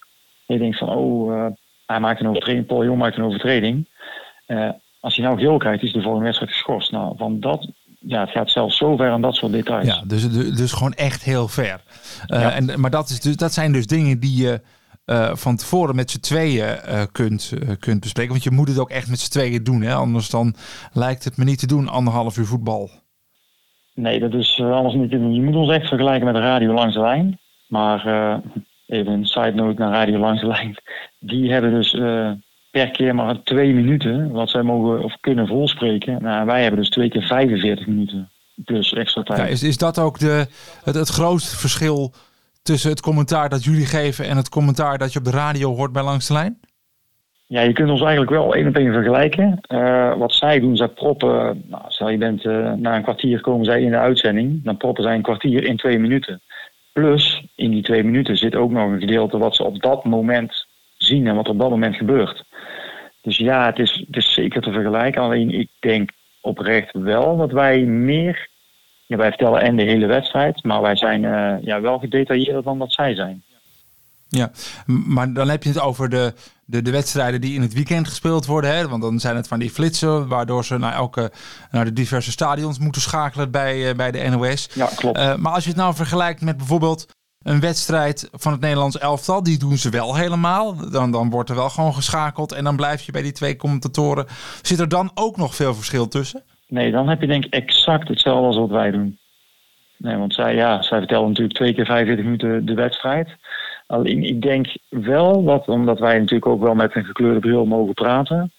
je 0.45 0.57
denkt 0.57 0.77
van, 0.77 0.89
oh, 0.89 1.35
uh, 1.35 1.45
hij 1.85 1.99
maakt 1.99 2.19
een 2.19 2.27
overtreding, 2.27 2.65
Paul 2.65 2.83
Jong 2.83 2.97
maakt 2.97 3.17
een 3.17 3.23
overtreding. 3.23 3.87
als 4.99 5.15
hij 5.15 5.25
nou 5.25 5.39
geel 5.39 5.57
krijgt, 5.57 5.83
is 5.83 5.93
de 5.93 6.01
volgende 6.01 6.25
wedstrijd 6.25 6.51
geschorst. 6.51 6.91
Nou, 6.91 7.17
van 7.17 7.39
dat, 7.39 7.67
ja, 7.99 8.19
het 8.19 8.29
gaat 8.29 8.51
zelfs 8.51 8.77
zo 8.77 8.95
ver 8.95 9.09
aan 9.09 9.21
dat 9.21 9.35
soort 9.35 9.51
details. 9.51 9.87
Ja, 9.87 10.03
dus, 10.07 10.31
dus 10.55 10.71
gewoon 10.71 10.93
echt 10.93 11.23
heel 11.23 11.47
ver. 11.47 11.81
Ja. 12.25 12.51
En, 12.51 12.79
maar 12.79 12.91
dat, 12.91 13.09
is 13.09 13.19
dus, 13.19 13.35
dat 13.35 13.53
zijn 13.53 13.71
dus 13.71 13.87
dingen 13.87 14.19
die 14.19 14.43
je 14.43 14.61
uh, 15.05 15.35
van 15.35 15.55
tevoren 15.55 15.95
met 15.95 16.11
z'n 16.11 16.19
tweeën 16.19 16.77
uh, 16.87 17.01
kunt, 17.11 17.53
uh, 17.55 17.69
kunt 17.79 17.99
bespreken. 17.99 18.31
Want 18.31 18.43
je 18.43 18.51
moet 18.51 18.67
het 18.67 18.79
ook 18.79 18.89
echt 18.89 19.09
met 19.09 19.19
z'n 19.19 19.31
tweeën 19.31 19.63
doen. 19.63 19.81
Hè? 19.81 19.93
Anders 19.93 20.29
dan 20.29 20.55
lijkt 20.93 21.23
het 21.23 21.37
me 21.37 21.43
niet 21.43 21.59
te 21.59 21.67
doen, 21.67 21.87
anderhalf 21.87 22.37
uur 22.37 22.45
voetbal. 22.45 22.89
Nee, 23.95 24.19
dat 24.19 24.33
is 24.33 24.61
alles 24.61 24.93
niet. 24.93 25.11
Je 25.11 25.17
moet 25.17 25.55
ons 25.55 25.71
echt 25.71 25.87
vergelijken 25.87 26.25
met 26.25 26.35
de 26.35 26.41
radio 26.41 26.73
langs 26.73 26.93
de 26.93 27.01
lijn. 27.01 27.39
Maar 27.67 28.05
even 28.87 29.11
een 29.11 29.25
side 29.25 29.53
note 29.53 29.79
naar 29.79 29.91
radio 29.91 30.19
langs 30.19 30.41
de 30.41 30.47
lijn. 30.47 30.75
Die 31.19 31.51
hebben 31.51 31.71
dus 31.71 31.91
per 32.71 32.91
keer 32.91 33.15
maar 33.15 33.43
twee 33.43 33.73
minuten 33.73 34.31
wat 34.31 34.49
zij 34.49 34.63
mogen 34.63 35.03
of 35.03 35.17
kunnen 35.19 35.47
volspreken. 35.47 36.21
Nou, 36.21 36.45
wij 36.45 36.61
hebben 36.61 36.79
dus 36.79 36.89
twee 36.89 37.09
keer 37.09 37.21
45 37.21 37.87
minuten 37.87 38.31
plus 38.65 38.93
extra 38.93 39.23
tijd. 39.23 39.39
Ja, 39.39 39.45
is, 39.45 39.63
is 39.63 39.77
dat 39.77 39.99
ook 39.99 40.19
de, 40.19 40.47
het, 40.83 40.95
het 40.95 41.09
grootste 41.09 41.57
verschil 41.57 42.13
tussen 42.63 42.89
het 42.89 43.01
commentaar 43.01 43.49
dat 43.49 43.63
jullie 43.63 43.85
geven 43.85 44.25
en 44.25 44.37
het 44.37 44.49
commentaar 44.49 44.97
dat 44.97 45.13
je 45.13 45.19
op 45.19 45.25
de 45.25 45.31
radio 45.31 45.75
hoort 45.75 45.91
bij 45.91 46.03
Langs 46.03 46.27
de 46.27 46.33
Lijn? 46.33 46.59
Ja, 47.47 47.61
je 47.61 47.73
kunt 47.73 47.89
ons 47.89 48.01
eigenlijk 48.01 48.31
wel 48.31 48.55
één 48.55 48.67
op 48.67 48.75
één 48.75 48.93
vergelijken. 48.93 49.59
Uh, 49.67 50.17
wat 50.17 50.33
zij 50.33 50.59
doen, 50.59 50.77
zij 50.77 50.87
proppen, 50.87 51.63
nou, 51.67 51.83
stel 51.87 52.09
je 52.09 52.17
bent 52.17 52.43
uh, 52.43 52.71
na 52.71 52.95
een 52.95 53.03
kwartier 53.03 53.41
komen 53.41 53.65
zij 53.65 53.81
in 53.81 53.91
de 53.91 53.97
uitzending, 53.97 54.63
dan 54.63 54.77
proppen 54.77 55.03
zij 55.03 55.15
een 55.15 55.21
kwartier 55.21 55.63
in 55.63 55.77
twee 55.77 55.99
minuten. 55.99 56.41
Plus, 56.93 57.45
in 57.55 57.71
die 57.71 57.83
twee 57.83 58.03
minuten 58.03 58.37
zit 58.37 58.55
ook 58.55 58.71
nog 58.71 58.91
een 58.91 58.99
gedeelte 58.99 59.37
wat 59.37 59.55
ze 59.55 59.63
op 59.63 59.81
dat 59.81 60.05
moment 60.05 60.67
zien 60.97 61.27
en 61.27 61.35
wat 61.35 61.49
op 61.49 61.59
dat 61.59 61.69
moment 61.69 61.95
gebeurt. 61.95 62.43
Dus 63.21 63.37
ja, 63.37 63.65
het 63.65 63.79
is, 63.79 64.03
het 64.07 64.15
is 64.15 64.33
zeker 64.33 64.61
te 64.61 64.71
vergelijken. 64.71 65.21
Alleen 65.21 65.49
ik 65.49 65.69
denk 65.79 66.09
oprecht 66.41 66.93
wel 66.93 67.37
dat 67.37 67.51
wij 67.51 67.81
meer 67.81 68.47
ja, 69.05 69.17
wij 69.17 69.29
vertellen 69.29 69.61
en 69.61 69.75
de 69.75 69.83
hele 69.83 70.05
wedstrijd, 70.05 70.63
maar 70.63 70.81
wij 70.81 70.95
zijn 70.95 71.23
uh, 71.23 71.55
ja, 71.61 71.81
wel 71.81 71.99
gedetailleerder 71.99 72.63
dan 72.63 72.79
dat 72.79 72.93
zij 72.93 73.15
zijn. 73.15 73.43
Ja, 74.27 74.51
maar 74.85 75.33
dan 75.33 75.49
heb 75.49 75.63
je 75.63 75.69
het 75.69 75.79
over 75.79 76.09
de, 76.09 76.33
de, 76.65 76.81
de 76.81 76.91
wedstrijden 76.91 77.41
die 77.41 77.53
in 77.53 77.61
het 77.61 77.73
weekend 77.73 78.07
gespeeld 78.07 78.45
worden. 78.45 78.75
Hè? 78.75 78.87
Want 78.87 79.01
dan 79.01 79.19
zijn 79.19 79.35
het 79.35 79.47
van 79.47 79.59
die 79.59 79.69
flitsen, 79.69 80.27
waardoor 80.27 80.65
ze 80.65 80.77
naar, 80.77 80.93
elke, 80.93 81.31
naar 81.71 81.85
de 81.85 81.93
diverse 81.93 82.31
stadions 82.31 82.79
moeten 82.79 83.01
schakelen 83.01 83.51
bij, 83.51 83.89
uh, 83.89 83.95
bij 83.95 84.11
de 84.11 84.29
NOS. 84.29 84.69
Ja, 84.73 84.89
klopt. 84.95 85.17
Uh, 85.17 85.35
maar 85.35 85.53
als 85.53 85.63
je 85.63 85.69
het 85.69 85.79
nou 85.79 85.95
vergelijkt 85.95 86.41
met 86.41 86.57
bijvoorbeeld 86.57 87.05
een 87.43 87.59
wedstrijd 87.59 88.29
van 88.31 88.51
het 88.51 88.61
Nederlands 88.61 88.97
elftal, 88.97 89.43
die 89.43 89.57
doen 89.57 89.77
ze 89.77 89.89
wel 89.89 90.15
helemaal. 90.15 90.89
Dan, 90.89 91.11
dan 91.11 91.29
wordt 91.29 91.49
er 91.49 91.55
wel 91.55 91.69
gewoon 91.69 91.93
geschakeld 91.93 92.51
en 92.51 92.63
dan 92.63 92.75
blijf 92.75 93.01
je 93.01 93.11
bij 93.11 93.21
die 93.21 93.31
twee 93.31 93.55
commentatoren. 93.55 94.25
Zit 94.61 94.79
er 94.79 94.89
dan 94.89 95.11
ook 95.13 95.37
nog 95.37 95.55
veel 95.55 95.75
verschil 95.75 96.07
tussen? 96.07 96.43
Nee, 96.73 96.91
dan 96.91 97.09
heb 97.09 97.21
je 97.21 97.27
denk 97.27 97.45
ik 97.45 97.53
exact 97.53 98.07
hetzelfde 98.07 98.45
als 98.45 98.57
wat 98.57 98.69
wij 98.69 98.91
doen. 98.91 99.17
Nee, 99.97 100.17
want 100.17 100.33
zij, 100.33 100.55
ja, 100.55 100.81
zij 100.81 100.97
vertellen 100.97 101.27
natuurlijk 101.27 101.55
twee 101.55 101.73
keer 101.73 101.85
45 101.85 102.25
minuten 102.25 102.65
de 102.65 102.73
wedstrijd. 102.73 103.35
Alleen 103.87 104.23
ik 104.23 104.41
denk 104.41 104.67
wel 104.89 105.43
dat, 105.43 105.67
omdat 105.67 105.99
wij 105.99 106.17
natuurlijk 106.17 106.45
ook 106.45 106.61
wel 106.61 106.75
met 106.75 106.95
een 106.95 107.05
gekleurde 107.05 107.39
bril 107.39 107.65
mogen 107.65 107.93
praten. 107.93 108.51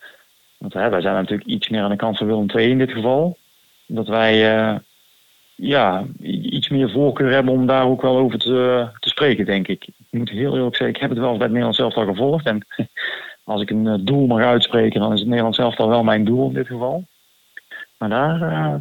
Want 0.59 0.73
hè, 0.73 0.89
wij 0.89 1.01
zijn 1.01 1.15
natuurlijk 1.15 1.49
iets 1.49 1.69
meer 1.69 1.83
aan 1.83 1.91
de 1.91 1.97
kant 1.97 2.17
van 2.17 2.27
Willem 2.27 2.51
II 2.51 2.71
in 2.71 2.79
dit 2.79 2.91
geval. 2.91 3.37
Dat 3.87 4.09
wij 4.09 4.57
uh, 4.57 4.77
ja, 5.55 6.05
iets 6.23 6.69
meer 6.69 6.91
voorkeur 6.91 7.31
hebben 7.31 7.53
om 7.53 7.67
daar 7.67 7.87
ook 7.87 8.03
wel 8.03 8.17
over 8.17 8.39
te, 8.39 8.89
te 8.99 9.09
spreken, 9.09 9.45
denk 9.45 9.69
ik. 9.69 9.87
Ik 9.87 10.19
moet 10.19 10.31
heel 10.31 10.57
eerlijk 10.57 10.77
zeggen, 10.77 10.97
ik 10.97 11.01
heb 11.01 11.11
het 11.11 11.19
wel 11.19 11.33
bij 11.33 11.39
het 11.39 11.49
Nederlands 11.49 11.79
elftal 11.79 12.07
gevolgd. 12.07 12.47
En 12.47 12.67
als 13.45 13.63
ik 13.63 13.71
een 13.71 13.87
eh, 13.87 13.99
doel 14.01 14.27
mag 14.27 14.43
uitspreken, 14.43 15.01
dan 15.01 15.13
is 15.13 15.19
het 15.19 15.29
Nederlands 15.29 15.59
elftal 15.59 15.89
wel 15.89 16.05
mijn 16.05 16.25
doel 16.25 16.49
in 16.49 16.55
dit 16.55 16.67
geval. 16.67 17.05
Maar 17.99 18.09
daar, 18.09 18.53
uh, 18.53 18.75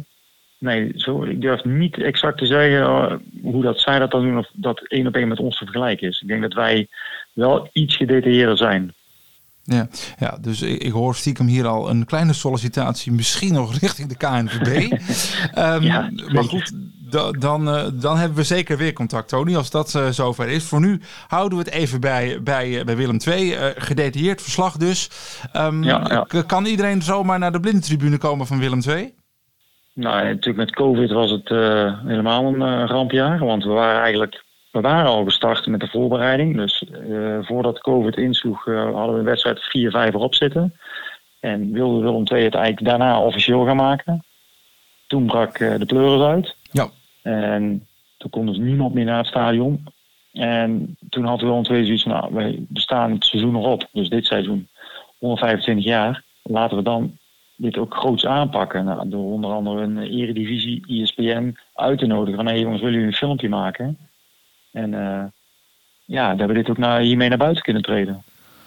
nee, 0.58 0.92
zo, 0.94 1.22
ik 1.22 1.40
durf 1.40 1.64
niet 1.64 1.98
exact 1.98 2.38
te 2.38 2.46
zeggen 2.46 2.80
uh, 2.80 3.12
hoe 3.42 3.62
dat 3.62 3.80
zij 3.80 3.98
dat 3.98 4.10
dan 4.10 4.22
doen 4.22 4.38
of 4.38 4.50
dat 4.52 4.86
één 4.88 5.06
op 5.06 5.14
één 5.14 5.28
met 5.28 5.38
ons 5.38 5.58
te 5.58 5.64
vergelijken 5.64 6.08
is. 6.08 6.20
Ik 6.20 6.28
denk 6.28 6.42
dat 6.42 6.52
wij 6.52 6.88
wel 7.32 7.68
iets 7.72 7.96
gedetailleerder 7.96 8.56
zijn. 8.56 8.94
Ja, 9.66 9.88
ja, 10.18 10.38
dus 10.40 10.62
ik, 10.62 10.82
ik, 10.82 10.92
hoor 10.92 11.14
stiekem 11.14 11.46
hier 11.46 11.66
al 11.66 11.90
een 11.90 12.04
kleine 12.04 12.32
sollicitatie, 12.32 13.12
misschien 13.12 13.52
nog 13.52 13.78
richting 13.80 14.08
de 14.08 14.16
KNVB. 14.16 14.92
um, 15.58 15.82
ja, 15.92 16.10
maar 16.32 16.44
goed, 16.44 16.72
dan, 17.38 17.68
uh, 17.68 17.84
dan 17.92 18.16
hebben 18.16 18.36
we 18.36 18.42
zeker 18.42 18.76
weer 18.76 18.92
contact, 18.92 19.28
Tony, 19.28 19.56
als 19.56 19.70
dat 19.70 19.94
uh, 19.96 20.08
zover 20.08 20.48
is. 20.48 20.64
Voor 20.64 20.80
nu 20.80 21.00
houden 21.26 21.58
we 21.58 21.64
het 21.64 21.72
even 21.72 22.00
bij, 22.00 22.38
bij, 22.42 22.82
bij 22.84 22.96
Willem 22.96 23.18
II. 23.26 23.52
Uh, 23.52 23.66
gedetailleerd 23.76 24.42
verslag 24.42 24.76
dus. 24.76 25.10
Um, 25.56 25.82
ja, 25.82 26.26
ja. 26.28 26.42
Kan 26.46 26.64
iedereen 26.64 27.02
zomaar 27.02 27.38
naar 27.38 27.52
de 27.52 27.60
blindentribune 27.60 28.18
komen 28.18 28.46
van 28.46 28.58
Willem 28.58 28.80
II? 28.88 29.14
Nou, 29.94 30.24
natuurlijk 30.24 30.56
met 30.56 30.74
COVID 30.74 31.10
was 31.10 31.30
het 31.30 31.48
helemaal 32.06 32.44
een 32.44 32.86
rampjaar. 32.86 33.38
Want 33.38 33.64
we 33.64 33.70
waren 33.70 34.02
eigenlijk 34.02 34.44
we 34.70 34.80
waren 34.80 35.10
al 35.10 35.24
gestart 35.24 35.66
met 35.66 35.80
de 35.80 35.88
voorbereiding. 35.88 36.56
Dus 36.56 36.84
voordat 37.40 37.80
COVID 37.80 38.16
insloeg 38.16 38.64
hadden 38.64 39.12
we 39.12 39.18
een 39.18 39.24
wedstrijd 39.24 39.60
4-5 40.10 40.14
erop 40.14 40.34
zitten. 40.34 40.74
En 41.40 41.72
wilde 41.72 42.02
Willem 42.02 42.24
II 42.26 42.44
het 42.44 42.54
eigenlijk 42.54 42.86
daarna 42.86 43.20
officieel 43.20 43.64
gaan 43.64 43.76
maken. 43.76 44.24
Toen 45.06 45.26
brak 45.26 45.58
de 45.58 45.86
pleuris 45.86 46.26
uit. 46.26 46.56
Ja. 46.70 46.88
En 47.24 47.86
toen 48.16 48.30
kon 48.30 48.46
dus 48.46 48.58
niemand 48.58 48.94
meer 48.94 49.04
naar 49.04 49.18
het 49.18 49.26
stadion. 49.26 49.84
En 50.32 50.96
toen 51.08 51.24
hadden 51.24 51.46
we 51.46 51.52
wel 51.52 51.62
twee 51.62 51.84
zoiets 51.84 52.04
nou, 52.04 52.34
wij 52.34 52.64
bestaan 52.68 53.12
het 53.12 53.24
seizoen 53.24 53.52
nog 53.52 53.66
op. 53.66 53.88
Dus 53.92 54.08
dit 54.08 54.26
seizoen, 54.26 54.68
125 55.18 55.84
jaar. 55.84 56.24
Laten 56.42 56.76
we 56.76 56.82
dan 56.82 57.18
dit 57.56 57.78
ook 57.78 57.94
groots 57.94 58.26
aanpakken. 58.26 58.84
Nou, 58.84 59.08
door 59.08 59.32
onder 59.32 59.50
andere 59.50 59.82
een 59.82 59.98
eredivisie, 59.98 60.86
ESPN 60.86 61.56
uit 61.74 61.98
te 61.98 62.06
nodigen. 62.06 62.36
Van, 62.36 62.46
hé 62.46 62.54
jongens, 62.54 62.80
willen 62.80 62.94
jullie 62.94 63.12
een 63.12 63.18
filmpje 63.18 63.48
maken? 63.48 63.98
En 64.72 64.92
uh, 64.92 65.24
ja, 66.04 66.34
dat 66.34 66.48
we 66.48 66.54
dit 66.54 66.70
ook 66.70 67.00
hiermee 67.00 67.28
naar 67.28 67.38
buiten 67.38 67.62
kunnen 67.62 67.82
treden. 67.82 68.22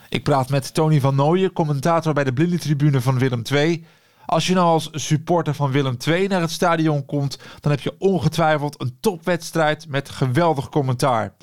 Ik 0.09 0.23
praat 0.23 0.49
met 0.49 0.73
Tony 0.73 0.99
van 0.99 1.15
Nooijen, 1.15 1.53
commentator 1.53 2.13
bij 2.13 2.23
de 2.23 2.33
Blindentribune 2.33 3.01
van 3.01 3.19
Willem 3.19 3.41
II. 3.51 3.85
Als 4.29 4.47
je 4.47 4.53
nou 4.53 4.67
als 4.67 4.89
supporter 4.91 5.53
van 5.53 5.71
Willem 5.71 5.97
II 6.07 6.27
naar 6.27 6.41
het 6.41 6.51
stadion 6.51 7.05
komt, 7.05 7.57
dan 7.59 7.71
heb 7.71 7.81
je 7.81 7.95
ongetwijfeld 7.99 8.81
een 8.81 8.97
topwedstrijd 9.01 9.87
met 9.89 10.09
geweldig 10.09 10.69
commentaar. 10.69 11.35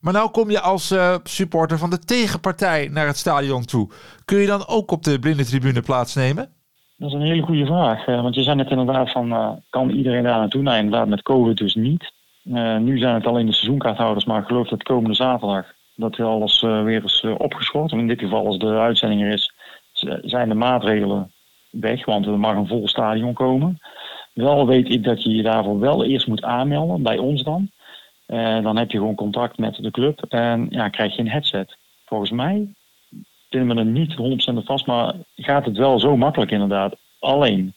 Maar 0.00 0.12
nou 0.12 0.30
kom 0.30 0.50
je 0.50 0.60
als 0.60 0.92
uh, 0.92 1.14
supporter 1.22 1.78
van 1.78 1.90
de 1.90 1.98
tegenpartij 1.98 2.88
naar 2.92 3.06
het 3.06 3.16
stadion 3.16 3.64
toe. 3.64 3.90
Kun 4.24 4.38
je 4.38 4.46
dan 4.46 4.66
ook 4.66 4.90
op 4.90 5.02
de 5.04 5.18
blinde 5.18 5.44
tribune 5.44 5.80
plaatsnemen? 5.80 6.48
Dat 6.96 7.08
is 7.08 7.14
een 7.14 7.20
hele 7.20 7.42
goede 7.42 7.66
vraag. 7.66 8.06
Want 8.06 8.34
je 8.34 8.42
zei 8.42 8.56
net 8.56 8.70
inderdaad 8.70 9.12
van, 9.12 9.32
uh, 9.32 9.50
kan 9.70 9.90
iedereen 9.90 10.22
daar 10.22 10.38
naartoe? 10.38 10.62
Nou, 10.62 10.76
inderdaad 10.78 11.08
met 11.08 11.22
COVID 11.22 11.56
dus 11.56 11.74
niet. 11.74 12.12
nu 12.78 12.98
zijn 12.98 13.14
het 13.14 13.26
alleen 13.26 13.46
de 13.46 13.52
seizoenkaarthouders, 13.52 14.24
maar 14.24 14.40
ik 14.40 14.46
geloof 14.46 14.68
dat 14.68 14.82
komende 14.82 15.14
zaterdag 15.14 15.66
dat 15.96 16.20
alles 16.20 16.60
weer 16.60 17.04
is 17.04 17.24
opgeschort. 17.38 17.92
In 17.92 18.08
dit 18.08 18.20
geval, 18.20 18.46
als 18.46 18.58
de 18.58 18.78
uitzending 18.78 19.22
er 19.22 19.32
is, 19.32 19.52
zijn 20.22 20.48
de 20.48 20.54
maatregelen 20.54 21.32
weg, 21.80 22.04
want 22.04 22.26
er 22.26 22.38
mag 22.38 22.56
een 22.56 22.66
vol 22.66 22.88
stadion 22.88 23.32
komen. 23.32 23.78
Wel 24.32 24.66
weet 24.66 24.90
ik 24.90 25.04
dat 25.04 25.22
je 25.22 25.30
je 25.30 25.42
daarvoor 25.42 25.78
wel 25.78 26.04
eerst 26.04 26.26
moet 26.26 26.42
aanmelden, 26.42 27.02
bij 27.02 27.18
ons 27.18 27.42
dan. 27.42 27.70
Uh, 28.26 28.62
dan 28.62 28.76
heb 28.76 28.90
je 28.90 28.98
gewoon 28.98 29.14
contact 29.14 29.58
met 29.58 29.74
de 29.74 29.90
club 29.90 30.22
en 30.28 30.66
ja, 30.70 30.88
krijg 30.88 31.14
je 31.14 31.20
een 31.20 31.30
headset. 31.30 31.76
Volgens 32.04 32.30
mij 32.30 32.68
vinden 33.50 33.76
we 33.76 33.82
er 33.82 33.86
niet 33.86 34.62
100% 34.62 34.64
vast, 34.64 34.86
maar 34.86 35.14
gaat 35.36 35.64
het 35.64 35.76
wel 35.76 36.00
zo 36.00 36.16
makkelijk 36.16 36.50
inderdaad. 36.50 36.96
Alleen 37.18 37.74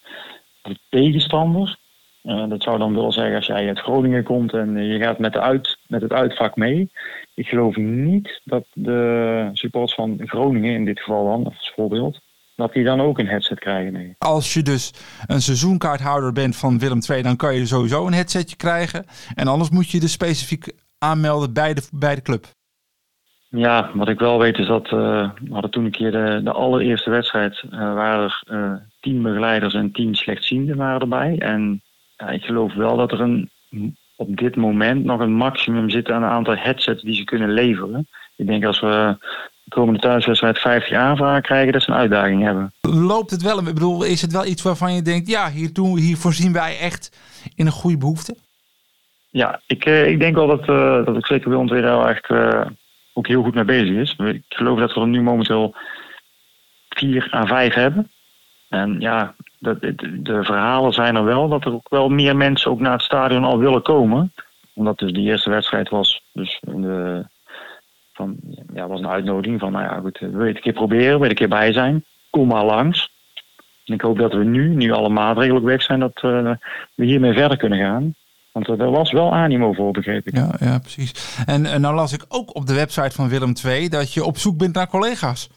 de 0.62 0.78
tegenstander, 0.90 1.78
uh, 2.24 2.50
dat 2.50 2.64
zou 2.64 2.78
dan 2.78 2.94
willen 2.94 3.12
zeggen 3.12 3.36
als 3.36 3.46
jij 3.46 3.68
uit 3.68 3.80
Groningen 3.80 4.24
komt 4.24 4.54
en 4.54 4.84
je 4.84 5.00
gaat 5.00 5.20
met, 5.20 5.34
de 5.34 5.40
uit, 5.40 5.78
met 5.88 6.02
het 6.02 6.12
uitvak 6.12 6.56
mee. 6.56 6.92
Ik 7.34 7.48
geloof 7.48 7.76
niet 7.76 8.42
dat 8.44 8.66
de 8.74 9.50
supporters 9.54 9.96
van 9.96 10.20
Groningen 10.26 10.74
in 10.74 10.86
dit 10.86 11.00
geval 11.00 11.26
dan, 11.26 11.46
als 11.46 11.72
voorbeeld, 11.76 12.20
dat 12.62 12.74
die 12.74 12.84
dan 12.84 13.02
ook 13.02 13.20
een 13.20 13.28
headset 13.28 13.60
krijgen. 13.60 13.94
Nee. 13.94 14.16
Als 14.18 14.54
je 14.54 14.62
dus 14.62 14.94
een 15.28 15.42
seizoenkaarthouder 15.42 16.34
bent 16.34 16.56
van 16.56 16.80
Willem 16.80 17.00
II, 17.10 17.22
dan 17.22 17.36
kan 17.36 17.56
je 17.56 17.66
sowieso 17.66 18.08
een 18.08 18.14
headsetje 18.14 18.56
krijgen. 18.56 19.06
En 19.36 19.48
anders 19.48 19.70
moet 19.70 19.90
je 19.90 20.00
dus 20.00 20.12
specifiek 20.12 20.72
aanmelden 20.98 21.54
bij 21.54 21.74
de, 21.74 21.82
bij 21.92 22.16
de 22.16 22.22
club. 22.22 22.46
Ja, 23.50 23.92
wat 23.94 24.10
ik 24.10 24.20
wel 24.20 24.40
weet 24.40 24.58
is 24.58 24.68
dat 24.68 24.86
uh, 24.86 25.30
we 25.44 25.52
hadden 25.52 25.72
toen 25.72 25.86
een 25.86 25.92
keer 25.92 26.12
de, 26.12 26.42
de 26.44 26.52
allereerste 26.52 27.10
wedstrijd. 27.10 27.64
Uh, 27.66 27.80
waren 27.80 28.24
er 28.24 28.44
uh, 28.52 28.74
tien 29.00 29.22
begeleiders 29.22 29.74
en 29.74 29.92
tien 29.92 30.16
slechtzienden 30.16 30.78
waren 30.78 31.02
erbij. 31.02 31.40
En 31.40 31.82
ik 32.30 32.44
geloof 32.44 32.74
wel 32.74 32.98
dat 32.98 33.12
er 33.12 33.22
een, 33.22 33.50
op 34.16 34.38
dit 34.38 34.56
moment 34.56 35.04
nog 35.04 35.20
een 35.20 35.34
maximum 35.34 35.90
zit 35.90 36.12
aan 36.12 36.24
een 36.24 36.30
aantal 36.30 36.56
headsets 36.56 37.04
die 37.04 37.16
ze 37.16 37.24
kunnen 37.24 37.54
leveren. 37.54 38.08
Ik 38.36 38.48
denk 38.48 38.66
als 38.66 38.80
we 38.80 39.18
komende 39.68 40.00
thuiswedstrijd 40.00 40.60
50 40.60 40.98
aanvragen 40.98 41.42
krijgen, 41.42 41.74
dat 41.74 41.82
ze 41.82 41.90
een 41.90 41.98
uitdaging 41.98 42.44
hebben. 42.44 42.74
Loopt 42.82 43.32
het 43.32 43.42
wel? 43.42 43.60
Ik 43.60 43.66
bedoel, 43.66 44.04
is 44.04 44.22
het 44.22 44.32
wel 44.32 44.46
iets 44.46 44.62
waarvan 44.62 44.94
je 44.94 45.02
denkt, 45.02 45.28
ja, 45.28 45.52
hier, 45.52 45.74
doen, 45.74 45.98
hier 45.98 46.18
voorzien 46.18 46.54
wij 46.54 46.80
echt 46.80 47.18
in 47.56 47.66
een 47.66 47.72
goede 47.72 47.98
behoefte? 47.98 48.36
Ja, 49.30 49.62
ik, 49.68 49.86
eh, 49.86 50.08
ik 50.08 50.20
denk 50.20 50.36
wel 50.36 50.48
dat, 50.48 50.70
uh, 50.70 51.06
dat 51.06 51.18
ik 51.18 51.26
zeker 51.26 51.50
bij 51.50 51.58
ons 51.58 51.72
weer 51.72 52.08
echt 52.08 52.30
uh, 52.30 52.66
ook 53.14 53.28
heel 53.28 53.44
goed 53.44 53.54
mee 53.54 53.64
bezig 53.64 53.96
is. 53.96 54.16
Ik 54.18 54.44
geloof 54.50 54.80
dat 54.80 54.94
we 54.94 55.00
er 55.00 55.08
nu 55.08 55.22
momenteel 55.22 55.76
vier 56.90 57.30
à 57.34 57.46
vijf 57.46 57.74
hebben. 57.74 58.12
En 58.70 59.00
ja, 59.00 59.36
dat, 59.60 59.82
de 59.82 60.40
verhalen 60.44 60.94
zijn 60.94 61.16
er 61.16 61.24
wel 61.24 61.50
dat 61.50 61.66
er 61.66 61.74
ook 61.74 61.90
wel 61.90 62.10
meer 62.10 62.36
mensen 62.36 62.72
ook 62.72 62.80
naar 62.80 62.92
het 62.92 63.02
stadion 63.02 63.44
al 63.44 63.58
willen 63.58 63.82
komen. 63.82 64.34
Omdat 64.74 64.98
dus 64.98 65.12
de 65.12 65.20
eerste 65.20 65.50
wedstrijd 65.50 65.90
was. 65.90 66.24
Dus 66.34 66.60
de, 66.62 67.26
van, 68.14 68.38
ja, 68.74 68.88
was 68.88 69.00
een 69.00 69.08
uitnodiging 69.08 69.60
van, 69.60 69.72
nou 69.72 69.84
ja, 69.84 70.00
goed, 70.00 70.20
wil 70.20 70.42
je 70.42 70.48
het 70.48 70.56
een 70.56 70.62
keer 70.62 70.74
proberen, 70.74 71.12
wil 71.12 71.24
je 71.24 71.30
een 71.30 71.36
keer 71.36 71.48
bij 71.48 71.74
zijn, 71.74 72.06
kom 72.30 72.48
maar 72.48 72.66
langs. 72.66 73.10
En 73.86 73.94
ik 73.94 74.02
hoop 74.02 74.18
dat 74.18 74.34
we 74.34 74.44
nu, 74.44 74.76
nu 74.76 74.92
alle 74.92 75.10
maatregelen 75.10 75.64
weg 75.64 75.82
zijn, 75.82 76.00
dat 76.00 76.22
uh, 76.26 76.52
we 76.96 77.06
hiermee 77.06 77.34
verder 77.34 77.58
kunnen 77.58 77.80
gaan. 77.80 78.16
Want 78.52 78.68
er 78.68 78.92
was 78.92 79.12
wel 79.12 79.34
animo 79.34 79.74
voor, 79.74 79.92
begreep 79.92 80.28
ik. 80.28 80.36
Ja, 80.36 80.56
ja 80.60 80.80
precies. 80.80 81.38
En, 81.46 81.66
en 81.66 81.82
nou 81.82 81.96
las 81.96 82.14
ik 82.14 82.26
ook 82.28 82.56
op 82.56 82.66
de 82.66 82.74
website 82.74 83.16
van 83.16 83.30
Willem 83.30 83.54
II 83.66 83.90
dat 83.90 84.14
je 84.14 84.24
op 84.24 84.38
zoek 84.38 84.58
bent 84.58 84.76
naar 84.76 84.88
collega's. 84.88 85.50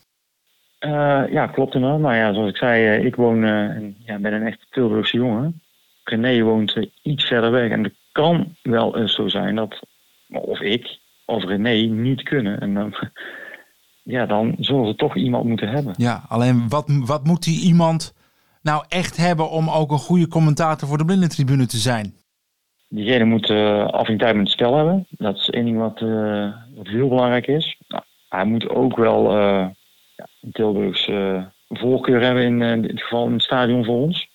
Uh, 0.80 1.22
ja, 1.30 1.46
klopt 1.46 1.74
inderdaad. 1.74 2.00
Nou 2.00 2.14
ja, 2.14 2.32
zoals 2.32 2.50
ik 2.50 2.56
zei, 2.56 2.98
uh, 2.98 3.04
ik 3.04 3.16
woon, 3.16 3.44
en, 3.44 3.96
ja, 3.98 4.18
ben 4.18 4.32
een 4.32 4.46
echt 4.46 4.66
Tilburgse 4.70 5.16
jongen. 5.16 5.62
René 6.04 6.42
woont 6.42 6.88
iets 7.02 7.24
verder 7.24 7.50
weg. 7.50 7.70
En 7.70 7.82
het 7.82 7.94
kan 8.12 8.56
wel 8.62 8.98
eens 8.98 9.14
zo 9.14 9.28
zijn 9.28 9.54
dat, 9.54 9.80
of 10.28 10.60
ik, 10.60 10.98
of 11.24 11.44
René 11.44 11.74
niet 11.86 12.22
kunnen. 12.22 12.60
En 12.60 12.74
dan, 12.74 12.94
ja, 14.02 14.26
dan 14.26 14.54
zullen 14.58 14.86
ze 14.86 14.94
toch 14.94 15.16
iemand 15.16 15.44
moeten 15.44 15.68
hebben. 15.68 15.94
Ja, 15.96 16.24
alleen 16.28 16.68
wat, 16.68 16.84
wat 17.04 17.24
moet 17.24 17.42
die 17.42 17.64
iemand 17.64 18.14
nou 18.62 18.84
echt 18.88 19.16
hebben 19.16 19.50
om 19.50 19.70
ook 19.70 19.90
een 19.90 19.98
goede 19.98 20.28
commentator 20.28 20.88
voor 20.88 20.98
de 20.98 21.04
blindentribune 21.04 21.66
te 21.66 21.76
zijn? 21.76 22.14
Diegene 22.88 23.24
moet 23.24 23.50
uh, 23.50 23.86
af 23.86 24.08
en 24.08 24.18
toe 24.18 24.26
met 24.26 24.36
het 24.36 24.50
spel 24.50 24.76
hebben. 24.76 25.06
Dat 25.10 25.36
is 25.36 25.50
één 25.50 25.64
ding 25.64 25.78
wat, 25.78 26.00
uh, 26.00 26.54
wat 26.74 26.86
heel 26.86 27.08
belangrijk 27.08 27.46
is. 27.46 27.80
Nou, 27.88 28.02
hij 28.28 28.44
moet 28.44 28.68
ook 28.68 28.96
wel 28.96 29.36
uh, 29.36 29.68
ja, 30.16 30.26
een 30.40 30.52
Tilburgse 30.52 31.50
voorkeur 31.68 32.22
hebben 32.22 32.42
in, 32.42 32.62
in 32.62 32.82
dit 32.82 33.02
geval 33.02 33.26
in 33.26 33.32
het 33.32 33.42
stadion 33.42 33.84
voor 33.84 34.00
ons. 34.00 34.28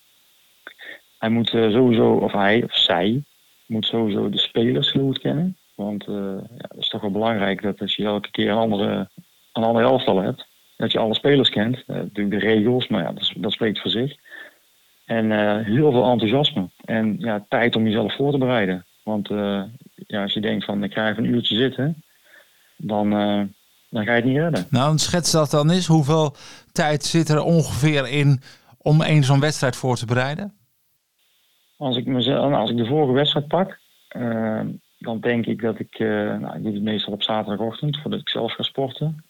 Hij 1.18 1.30
moet 1.30 1.48
sowieso, 1.48 2.12
of 2.12 2.32
hij 2.32 2.62
of 2.64 2.76
zij, 2.76 3.24
moet 3.66 3.86
sowieso 3.86 4.28
de 4.28 4.38
spelers 4.38 4.90
goed 4.90 5.18
kennen. 5.18 5.56
Want 5.80 6.08
uh, 6.08 6.16
ja, 6.56 6.68
het 6.68 6.78
is 6.78 6.88
toch 6.88 7.00
wel 7.00 7.10
belangrijk 7.10 7.62
dat 7.62 7.80
als 7.80 7.96
je 7.96 8.04
elke 8.04 8.30
keer 8.30 8.50
een 8.50 8.56
andere, 8.56 9.08
een 9.52 9.62
andere 9.62 9.84
elftal 9.84 10.22
hebt, 10.22 10.46
dat 10.76 10.92
je 10.92 10.98
alle 10.98 11.14
spelers 11.14 11.50
kent. 11.50 11.76
Uh, 11.76 11.96
natuurlijk 11.96 12.30
de 12.30 12.46
regels, 12.46 12.88
maar 12.88 13.02
ja, 13.02 13.12
dat, 13.12 13.32
dat 13.36 13.52
spreekt 13.52 13.80
voor 13.80 13.90
zich. 13.90 14.16
En 15.04 15.24
uh, 15.24 15.58
heel 15.58 15.90
veel 15.90 16.10
enthousiasme. 16.10 16.68
En 16.84 17.16
ja, 17.18 17.46
tijd 17.48 17.76
om 17.76 17.84
jezelf 17.84 18.16
voor 18.16 18.32
te 18.32 18.38
bereiden. 18.38 18.86
Want 19.02 19.28
ja, 20.06 20.22
als 20.22 20.32
je 20.32 20.40
denkt 20.40 20.64
van 20.64 20.84
ik 20.84 20.92
ga 20.92 21.10
even 21.10 21.24
een 21.24 21.30
uurtje 21.30 21.56
zitten, 21.56 22.02
dan, 22.76 23.10
dan 23.90 24.04
ga 24.04 24.14
je 24.14 24.20
het 24.20 24.24
niet 24.24 24.36
redden. 24.36 24.66
Nou, 24.70 24.98
schets 24.98 25.30
dat 25.30 25.50
dan 25.50 25.70
eens. 25.70 25.86
Hoeveel 25.86 26.34
tijd 26.72 27.04
zit 27.04 27.28
er 27.28 27.42
ongeveer 27.42 28.08
in 28.08 28.40
om 28.78 29.00
een 29.00 29.24
zo'n 29.24 29.40
wedstrijd 29.40 29.76
voor 29.76 29.96
te 29.96 30.06
bereiden? 30.06 30.52
Als 31.76 31.96
ik, 31.96 32.06
mezelf, 32.06 32.52
als 32.52 32.70
ik 32.70 32.76
de 32.76 32.86
vorige 32.86 33.12
wedstrijd 33.12 33.48
pak, 33.48 33.78
dan 35.00 35.20
denk 35.20 35.46
ik 35.46 35.60
dat 35.60 35.78
ik, 35.78 35.98
uh, 35.98 36.38
nou, 36.38 36.56
ik 36.56 36.62
doe 36.62 36.72
het 36.72 36.82
meestal 36.82 37.12
op 37.12 37.22
zaterdagochtend 37.22 37.98
voordat 38.00 38.20
ik 38.20 38.28
zelf 38.28 38.52
ga 38.52 38.62
sporten. 38.62 39.24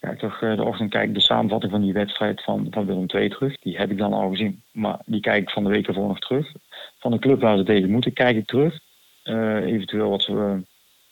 Kijk 0.00 0.18
toch 0.18 0.40
uh, 0.40 0.56
de 0.56 0.64
ochtend 0.64 0.90
kijk 0.90 1.08
ik 1.08 1.14
de 1.14 1.20
samenvatting 1.20 1.72
van 1.72 1.80
die 1.80 1.92
wedstrijd 1.92 2.42
van, 2.42 2.66
van 2.70 2.86
Willem 2.86 3.06
II 3.06 3.28
terug. 3.28 3.58
Die 3.58 3.76
heb 3.76 3.90
ik 3.90 3.98
dan 3.98 4.12
al 4.12 4.30
gezien, 4.30 4.62
maar 4.72 5.00
die 5.06 5.20
kijk 5.20 5.42
ik 5.42 5.50
van 5.50 5.64
de 5.64 5.70
week 5.70 5.86
ervoor 5.86 6.06
nog 6.06 6.18
terug. 6.18 6.52
Van 6.98 7.10
de 7.10 7.18
club 7.18 7.40
waar 7.40 7.56
ze 7.56 7.64
tegen 7.64 7.90
moeten, 7.90 8.12
kijk 8.12 8.36
ik 8.36 8.46
terug. 8.46 8.78
Uh, 9.24 9.54
eventueel 9.54 10.10
wat, 10.10 10.22
ze, 10.22 10.62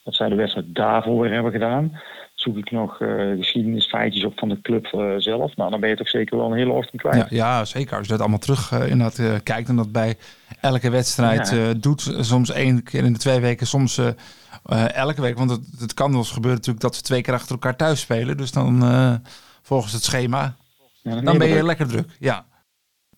wat 0.06 0.14
zij 0.14 0.28
de 0.28 0.34
wedstrijd 0.34 0.74
daarvoor 0.74 1.20
weer 1.20 1.32
hebben 1.32 1.52
gedaan 1.52 2.00
zoek 2.46 2.56
ik 2.56 2.70
nog 2.70 3.00
uh, 3.00 3.36
geschiedenisfeitjes 3.36 4.24
op 4.24 4.38
van 4.38 4.48
de 4.48 4.60
club 4.60 4.92
uh, 4.94 5.14
zelf. 5.16 5.56
Nou, 5.56 5.70
dan 5.70 5.80
ben 5.80 5.88
je 5.88 5.96
toch 5.96 6.08
zeker 6.08 6.36
wel 6.36 6.46
een 6.46 6.56
hele 6.56 6.72
ochtend 6.72 7.00
kwijt. 7.00 7.16
Ja, 7.16 7.26
ja 7.30 7.64
zeker. 7.64 7.96
Als 7.96 8.06
je 8.06 8.12
dat 8.12 8.20
allemaal 8.20 8.38
terug 8.38 8.72
uh, 8.72 8.90
inderdaad 8.90 9.42
kijkt 9.42 9.68
en 9.68 9.76
dat 9.76 9.92
bij 9.92 10.16
elke 10.60 10.90
wedstrijd 10.90 11.50
ja. 11.50 11.74
doet. 11.74 12.14
Soms 12.20 12.50
één 12.50 12.82
keer 12.82 13.04
in 13.04 13.12
de 13.12 13.18
twee 13.18 13.40
weken, 13.40 13.66
soms 13.66 14.00
elke 14.94 15.20
week. 15.20 15.38
Want 15.38 15.50
het, 15.50 15.60
het 15.78 15.94
kan 15.94 16.10
wel 16.10 16.18
eens 16.18 16.30
gebeuren 16.30 16.58
natuurlijk 16.58 16.84
dat 16.84 16.96
ze 16.96 17.02
twee 17.02 17.22
keer 17.22 17.34
achter 17.34 17.52
elkaar 17.52 17.76
thuis 17.76 18.00
spelen. 18.00 18.36
Dus 18.36 18.52
dan 18.52 18.82
volgens 19.62 19.92
het 19.92 20.04
schema, 20.04 20.56
ja, 21.02 21.14
dan, 21.14 21.24
dan 21.24 21.38
ben 21.38 21.46
je 21.46 21.52
druk. 21.52 21.66
lekker 21.66 21.88
druk. 21.88 22.16
Ja. 22.18 22.44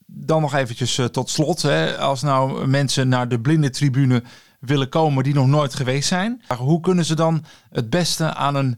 Dan 0.06 0.40
nog 0.40 0.54
eventjes 0.54 1.00
tot 1.10 1.30
slot. 1.30 1.62
Hè, 1.62 1.96
als 1.96 2.22
nou 2.22 2.66
mensen 2.66 3.08
naar 3.08 3.28
de 3.28 3.40
blinde 3.40 3.70
tribune 3.70 4.22
willen 4.60 4.88
komen 4.88 5.24
die 5.24 5.34
nog 5.34 5.46
nooit 5.46 5.74
geweest 5.74 6.08
zijn. 6.08 6.42
Hoe 6.58 6.80
kunnen 6.80 7.04
ze 7.04 7.14
dan 7.14 7.44
het 7.70 7.90
beste 7.90 8.34
aan 8.34 8.54
een 8.54 8.76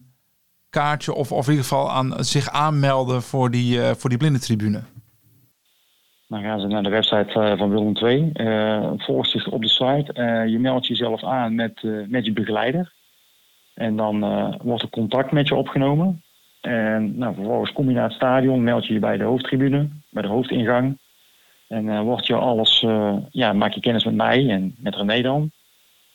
kaartje 0.71 1.15
of, 1.15 1.33
of 1.33 1.45
in 1.45 1.51
ieder 1.51 1.67
geval 1.67 1.91
aan 1.91 2.25
zich 2.25 2.49
aanmelden 2.49 3.23
voor 3.23 3.51
die, 3.51 3.77
uh, 3.77 3.91
voor 3.91 4.11
die 4.11 4.19
blindentribune? 4.19 4.83
Dan 6.29 6.43
gaan 6.43 6.61
ze 6.61 6.67
naar 6.67 6.83
de 6.83 6.89
website 6.89 7.33
uh, 7.37 7.59
van 7.59 7.71
Willem 7.71 7.95
2. 7.95 8.31
Uh, 8.35 8.91
volg 8.97 9.27
zich 9.27 9.49
op 9.49 9.63
de 9.63 9.69
site. 9.69 10.11
Uh, 10.15 10.47
je 10.47 10.59
meldt 10.59 10.87
jezelf 10.87 11.25
aan 11.25 11.55
met, 11.55 11.83
met 12.09 12.25
je 12.25 12.33
begeleider. 12.33 12.93
En 13.75 13.97
dan 13.97 14.21
wordt 14.63 14.83
er 14.83 14.91
contact 14.91 15.33
met 15.33 15.49
je 15.49 15.55
opgenomen. 15.55 16.23
En 16.61 17.19
nou, 17.19 17.35
vervolgens 17.35 17.73
kom 17.73 17.89
je 17.89 17.95
naar 17.95 18.05
het 18.05 18.13
stadion, 18.13 18.63
meld 18.63 18.87
je 18.87 18.93
je 18.93 18.99
bij 18.99 19.17
de 19.17 19.25
hoofdtribune, 19.25 19.89
bij 20.11 20.23
de 20.23 20.29
hoofdingang. 20.29 20.99
En 21.69 22.03
wordt 22.03 22.27
je 22.27 22.35
alles, 22.35 22.87
ja, 23.31 23.53
maak 23.53 23.73
je 23.73 23.81
kennis 23.81 24.05
met 24.05 24.15
mij 24.15 24.49
en 24.49 24.75
met 24.79 24.97
René 24.97 25.23
dan. 25.23 25.51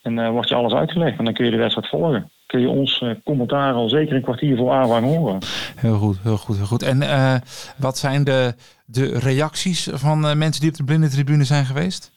En 0.05 0.31
wordt 0.31 0.50
je 0.50 0.55
alles 0.55 0.74
uitgelegd. 0.74 1.17
En 1.17 1.25
dan 1.25 1.33
kun 1.33 1.45
je 1.45 1.51
de 1.51 1.57
wedstrijd 1.57 1.88
volgen 1.88 2.31
kun 2.45 2.59
je 2.59 2.69
ons 2.69 3.01
uh, 3.01 3.12
commentaar 3.24 3.74
al 3.74 3.89
zeker 3.89 4.15
een 4.15 4.21
kwartier 4.21 4.57
voor 4.57 4.71
aanvang 4.71 5.05
horen. 5.05 5.39
Heel 5.75 5.97
goed, 5.97 6.19
heel 6.24 6.38
goed, 6.38 6.55
heel 6.55 6.65
goed. 6.65 6.83
En 6.83 7.01
uh, 7.01 7.35
wat 7.77 7.97
zijn 7.97 8.24
de, 8.24 8.53
de 8.85 9.19
reacties 9.19 9.89
van 9.93 10.25
uh, 10.25 10.33
mensen 10.33 10.62
die 10.62 10.69
op 10.69 10.77
de 10.77 10.83
blinde 10.83 11.09
tribune 11.09 11.43
zijn 11.43 11.65
geweest? 11.65 12.12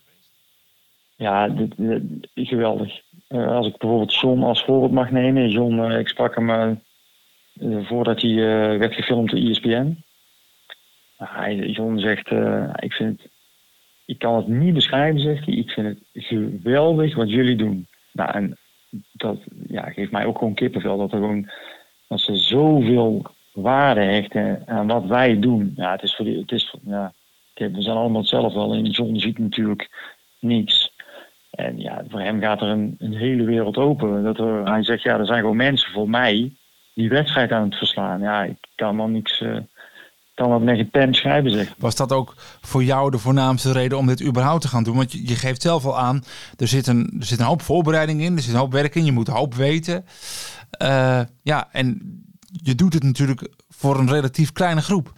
Ja, 1.16 1.48
dit, 1.48 1.72
dit, 1.76 2.02
geweldig. 2.34 3.00
als 3.28 3.66
ik 3.66 3.78
bijvoorbeeld 3.78 4.14
John 4.14 4.42
als 4.42 4.64
voorbeeld 4.64 4.92
mag 4.92 5.10
nemen. 5.10 5.48
John, 5.48 5.90
ik 5.90 6.08
sprak 6.08 6.34
hem 6.34 6.80
voordat 7.84 8.22
hij 8.22 8.34
werd 8.78 8.94
gefilmd 8.94 9.30
door 9.30 9.40
ESPN. 9.40 10.04
hij, 11.16 11.56
John 11.56 11.98
zegt, 11.98 12.30
ik 12.82 12.92
vind 12.92 13.22
het, 13.22 13.30
ik 14.08 14.18
kan 14.18 14.36
het 14.36 14.48
niet 14.48 14.74
beschrijven, 14.74 15.20
zegt 15.20 15.46
hij. 15.46 15.54
Ik 15.54 15.70
vind 15.70 15.86
het 15.86 15.98
geweldig 16.12 17.14
wat 17.14 17.30
jullie 17.30 17.56
doen. 17.56 17.86
Nou, 18.12 18.30
en 18.30 18.56
dat 19.12 19.38
ja, 19.68 19.90
geeft 19.90 20.10
mij 20.10 20.24
ook 20.24 20.38
gewoon 20.38 20.54
kippenvel. 20.54 20.98
Dat, 20.98 21.12
er 21.12 21.18
gewoon, 21.18 21.50
dat 22.08 22.20
ze 22.20 22.36
zoveel 22.36 23.22
waarde 23.52 24.00
hechten 24.00 24.62
aan 24.66 24.86
wat 24.86 25.06
wij 25.06 25.38
doen. 25.38 25.72
Ja, 25.76 25.92
het 25.92 26.02
is 26.02 26.14
voor 26.14 26.26
het 26.26 26.52
is, 26.52 26.74
ja, 26.84 27.12
we 27.54 27.82
zijn 27.82 27.96
allemaal 27.96 28.20
hetzelfde. 28.20 28.58
Alleen 28.58 28.90
John 28.90 29.16
ziet 29.16 29.38
natuurlijk 29.38 29.88
niets. 30.38 30.92
En 31.50 31.80
ja, 31.80 32.04
voor 32.08 32.20
hem 32.20 32.40
gaat 32.40 32.60
er 32.60 32.68
een, 32.68 32.96
een 32.98 33.14
hele 33.14 33.44
wereld 33.44 33.76
open. 33.76 34.22
Dat 34.22 34.38
er, 34.38 34.70
hij 34.70 34.84
zegt, 34.84 35.02
ja, 35.02 35.18
er 35.18 35.26
zijn 35.26 35.40
gewoon 35.40 35.56
mensen 35.56 35.92
voor 35.92 36.10
mij 36.10 36.52
die 36.94 37.08
wedstrijd 37.08 37.52
aan 37.52 37.64
het 37.64 37.74
verslaan. 37.74 38.20
Ja, 38.20 38.44
ik 38.44 38.58
kan 38.74 38.96
dan 38.96 39.12
niks, 39.12 39.40
uh, 39.40 39.58
kan 40.38 40.50
dat 40.50 40.62
met 40.62 40.90
pen 40.90 41.14
schrijven, 41.14 41.50
zeg. 41.50 41.74
Was 41.78 41.96
dat 41.96 42.12
ook 42.12 42.34
voor 42.60 42.82
jou 42.82 43.10
de 43.10 43.18
voornaamste 43.18 43.72
reden 43.72 43.98
om 43.98 44.06
dit 44.06 44.22
überhaupt 44.24 44.62
te 44.62 44.68
gaan 44.68 44.84
doen? 44.84 44.96
Want 44.96 45.12
je, 45.12 45.28
je 45.28 45.34
geeft 45.34 45.62
zelf 45.62 45.84
al 45.84 45.98
aan, 45.98 46.22
er 46.56 46.68
zit, 46.68 46.86
een, 46.86 47.16
er 47.18 47.26
zit 47.26 47.38
een 47.38 47.44
hoop 47.44 47.62
voorbereiding 47.62 48.20
in, 48.20 48.36
er 48.36 48.42
zit 48.42 48.52
een 48.52 48.60
hoop 48.60 48.72
werk 48.72 48.94
in, 48.94 49.04
je 49.04 49.12
moet 49.12 49.28
een 49.28 49.34
hoop 49.34 49.54
weten. 49.54 50.04
Uh, 50.82 51.20
ja, 51.42 51.68
en 51.72 51.98
je 52.62 52.74
doet 52.74 52.94
het 52.94 53.02
natuurlijk 53.02 53.52
voor 53.68 53.98
een 53.98 54.10
relatief 54.10 54.52
kleine 54.52 54.80
groep. 54.80 55.12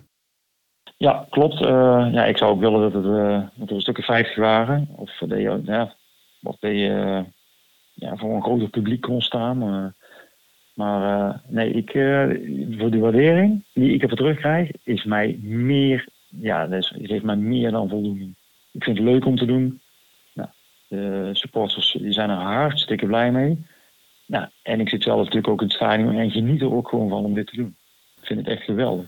Ja, 0.96 1.26
klopt. 1.30 1.60
Uh, 1.60 2.08
ja, 2.12 2.24
ik 2.24 2.36
zou 2.36 2.50
ook 2.50 2.60
willen 2.60 2.80
dat, 2.80 2.92
het, 2.92 3.12
uh, 3.12 3.42
dat 3.54 3.68
er 3.68 3.74
een 3.74 3.80
stukje 3.80 4.02
50 4.02 4.36
waren. 4.36 4.88
Of 4.96 5.18
dat 5.18 5.28
je, 5.38 5.60
ja, 5.64 5.94
dat 6.40 6.56
je 6.60 7.24
ja, 7.94 8.16
voor 8.16 8.34
een 8.34 8.42
groter 8.42 8.68
publiek 8.68 9.00
kon 9.00 9.20
staan. 9.20 9.94
Maar 10.74 11.40
nee, 11.48 11.72
ik, 11.72 11.90
voor 12.78 12.90
de 12.90 12.98
waardering 12.98 13.64
die 13.74 13.94
ik 13.94 14.02
ervoor 14.02 14.16
terugkrijg, 14.16 14.70
is 14.82 15.04
mij 15.04 15.38
meer, 15.42 16.08
ja, 16.28 16.66
dus, 16.66 16.88
het 16.88 17.10
heeft 17.10 17.24
mij 17.24 17.36
meer 17.36 17.70
dan 17.70 17.88
voldoening. 17.88 18.34
Ik 18.72 18.84
vind 18.84 18.98
het 18.98 19.06
leuk 19.06 19.24
om 19.24 19.36
te 19.36 19.44
doen. 19.44 19.80
Nou, 20.34 20.48
de 20.88 21.30
supporters 21.32 21.96
die 22.00 22.12
zijn 22.12 22.30
er 22.30 22.36
hartstikke 22.36 23.06
blij 23.06 23.32
mee. 23.32 23.64
Nou, 24.26 24.46
en 24.62 24.80
ik 24.80 24.88
zit 24.88 25.02
zelf 25.02 25.18
natuurlijk 25.18 25.48
ook 25.48 25.60
in 25.60 25.66
het 25.66 25.76
stadion 25.76 26.14
en 26.14 26.30
geniet 26.30 26.60
er 26.60 26.72
ook 26.72 26.88
gewoon 26.88 27.08
van 27.08 27.24
om 27.24 27.34
dit 27.34 27.46
te 27.46 27.56
doen. 27.56 27.76
Ik 28.20 28.26
vind 28.26 28.38
het 28.38 28.48
echt 28.48 28.62
geweldig. 28.62 29.06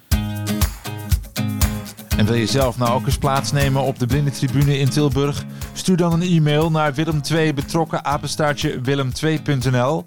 En 2.19 2.26
wil 2.26 2.35
je 2.35 2.47
zelf 2.47 2.78
nou 2.78 2.90
ook 2.90 3.07
eens 3.07 3.19
plaatsnemen 3.19 3.83
op 3.83 3.99
de 3.99 4.07
blindentribune 4.07 4.78
in 4.78 4.90
Tilburg? 4.90 5.45
Stuur 5.73 5.97
dan 5.97 6.12
een 6.12 6.23
e-mail 6.23 6.71
naar 6.71 6.95
Willem2 6.95 7.54
betrokken 7.54 8.04
apenstaartje 8.04 8.81
willem2.nl. 8.81 10.04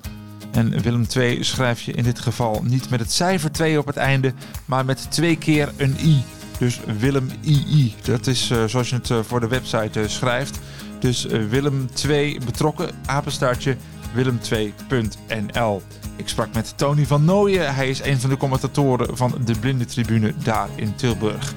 En 0.56 0.82
Willem 0.82 1.08
2 1.08 1.44
schrijf 1.44 1.82
je 1.82 1.92
in 1.92 2.04
dit 2.04 2.20
geval 2.20 2.62
niet 2.64 2.90
met 2.90 3.00
het 3.00 3.12
cijfer 3.12 3.52
2 3.52 3.80
op 3.80 3.86
het 3.86 3.98
einde, 3.98 4.34
maar 4.66 4.86
met 4.86 5.12
twee 5.12 5.38
keer 5.38 5.74
een 5.78 5.98
i. 6.04 6.24
Dus 6.58 6.80
Willem 7.00 7.30
II. 7.42 7.96
Dat 8.04 8.28
is 8.28 8.52
uh, 8.52 8.64
zoals 8.66 8.90
je 8.90 8.96
het 8.96 9.10
uh, 9.10 9.20
voor 9.22 9.40
de 9.40 9.48
website 9.48 10.02
uh, 10.02 10.08
schrijft. 10.08 10.60
Dus 11.00 11.26
Willem 11.26 11.90
2 11.94 12.40
betrokken 12.46 12.90
apenstaartje 13.06 13.76
willem2.nl. 14.16 15.82
Ik 16.16 16.28
sprak 16.28 16.54
met 16.54 16.78
Tony 16.78 17.06
van 17.06 17.26
Nooyen. 17.26 17.76
Hij 17.76 17.90
is 17.90 18.02
een 18.04 18.20
van 18.20 18.30
de 18.30 18.38
commentatoren 18.38 19.18
van 19.18 19.36
de 19.46 19.60
Blinde 19.60 19.86
Tribune 19.86 20.34
daar 20.44 20.70
in 20.76 20.96
Tilburg. 20.96 21.54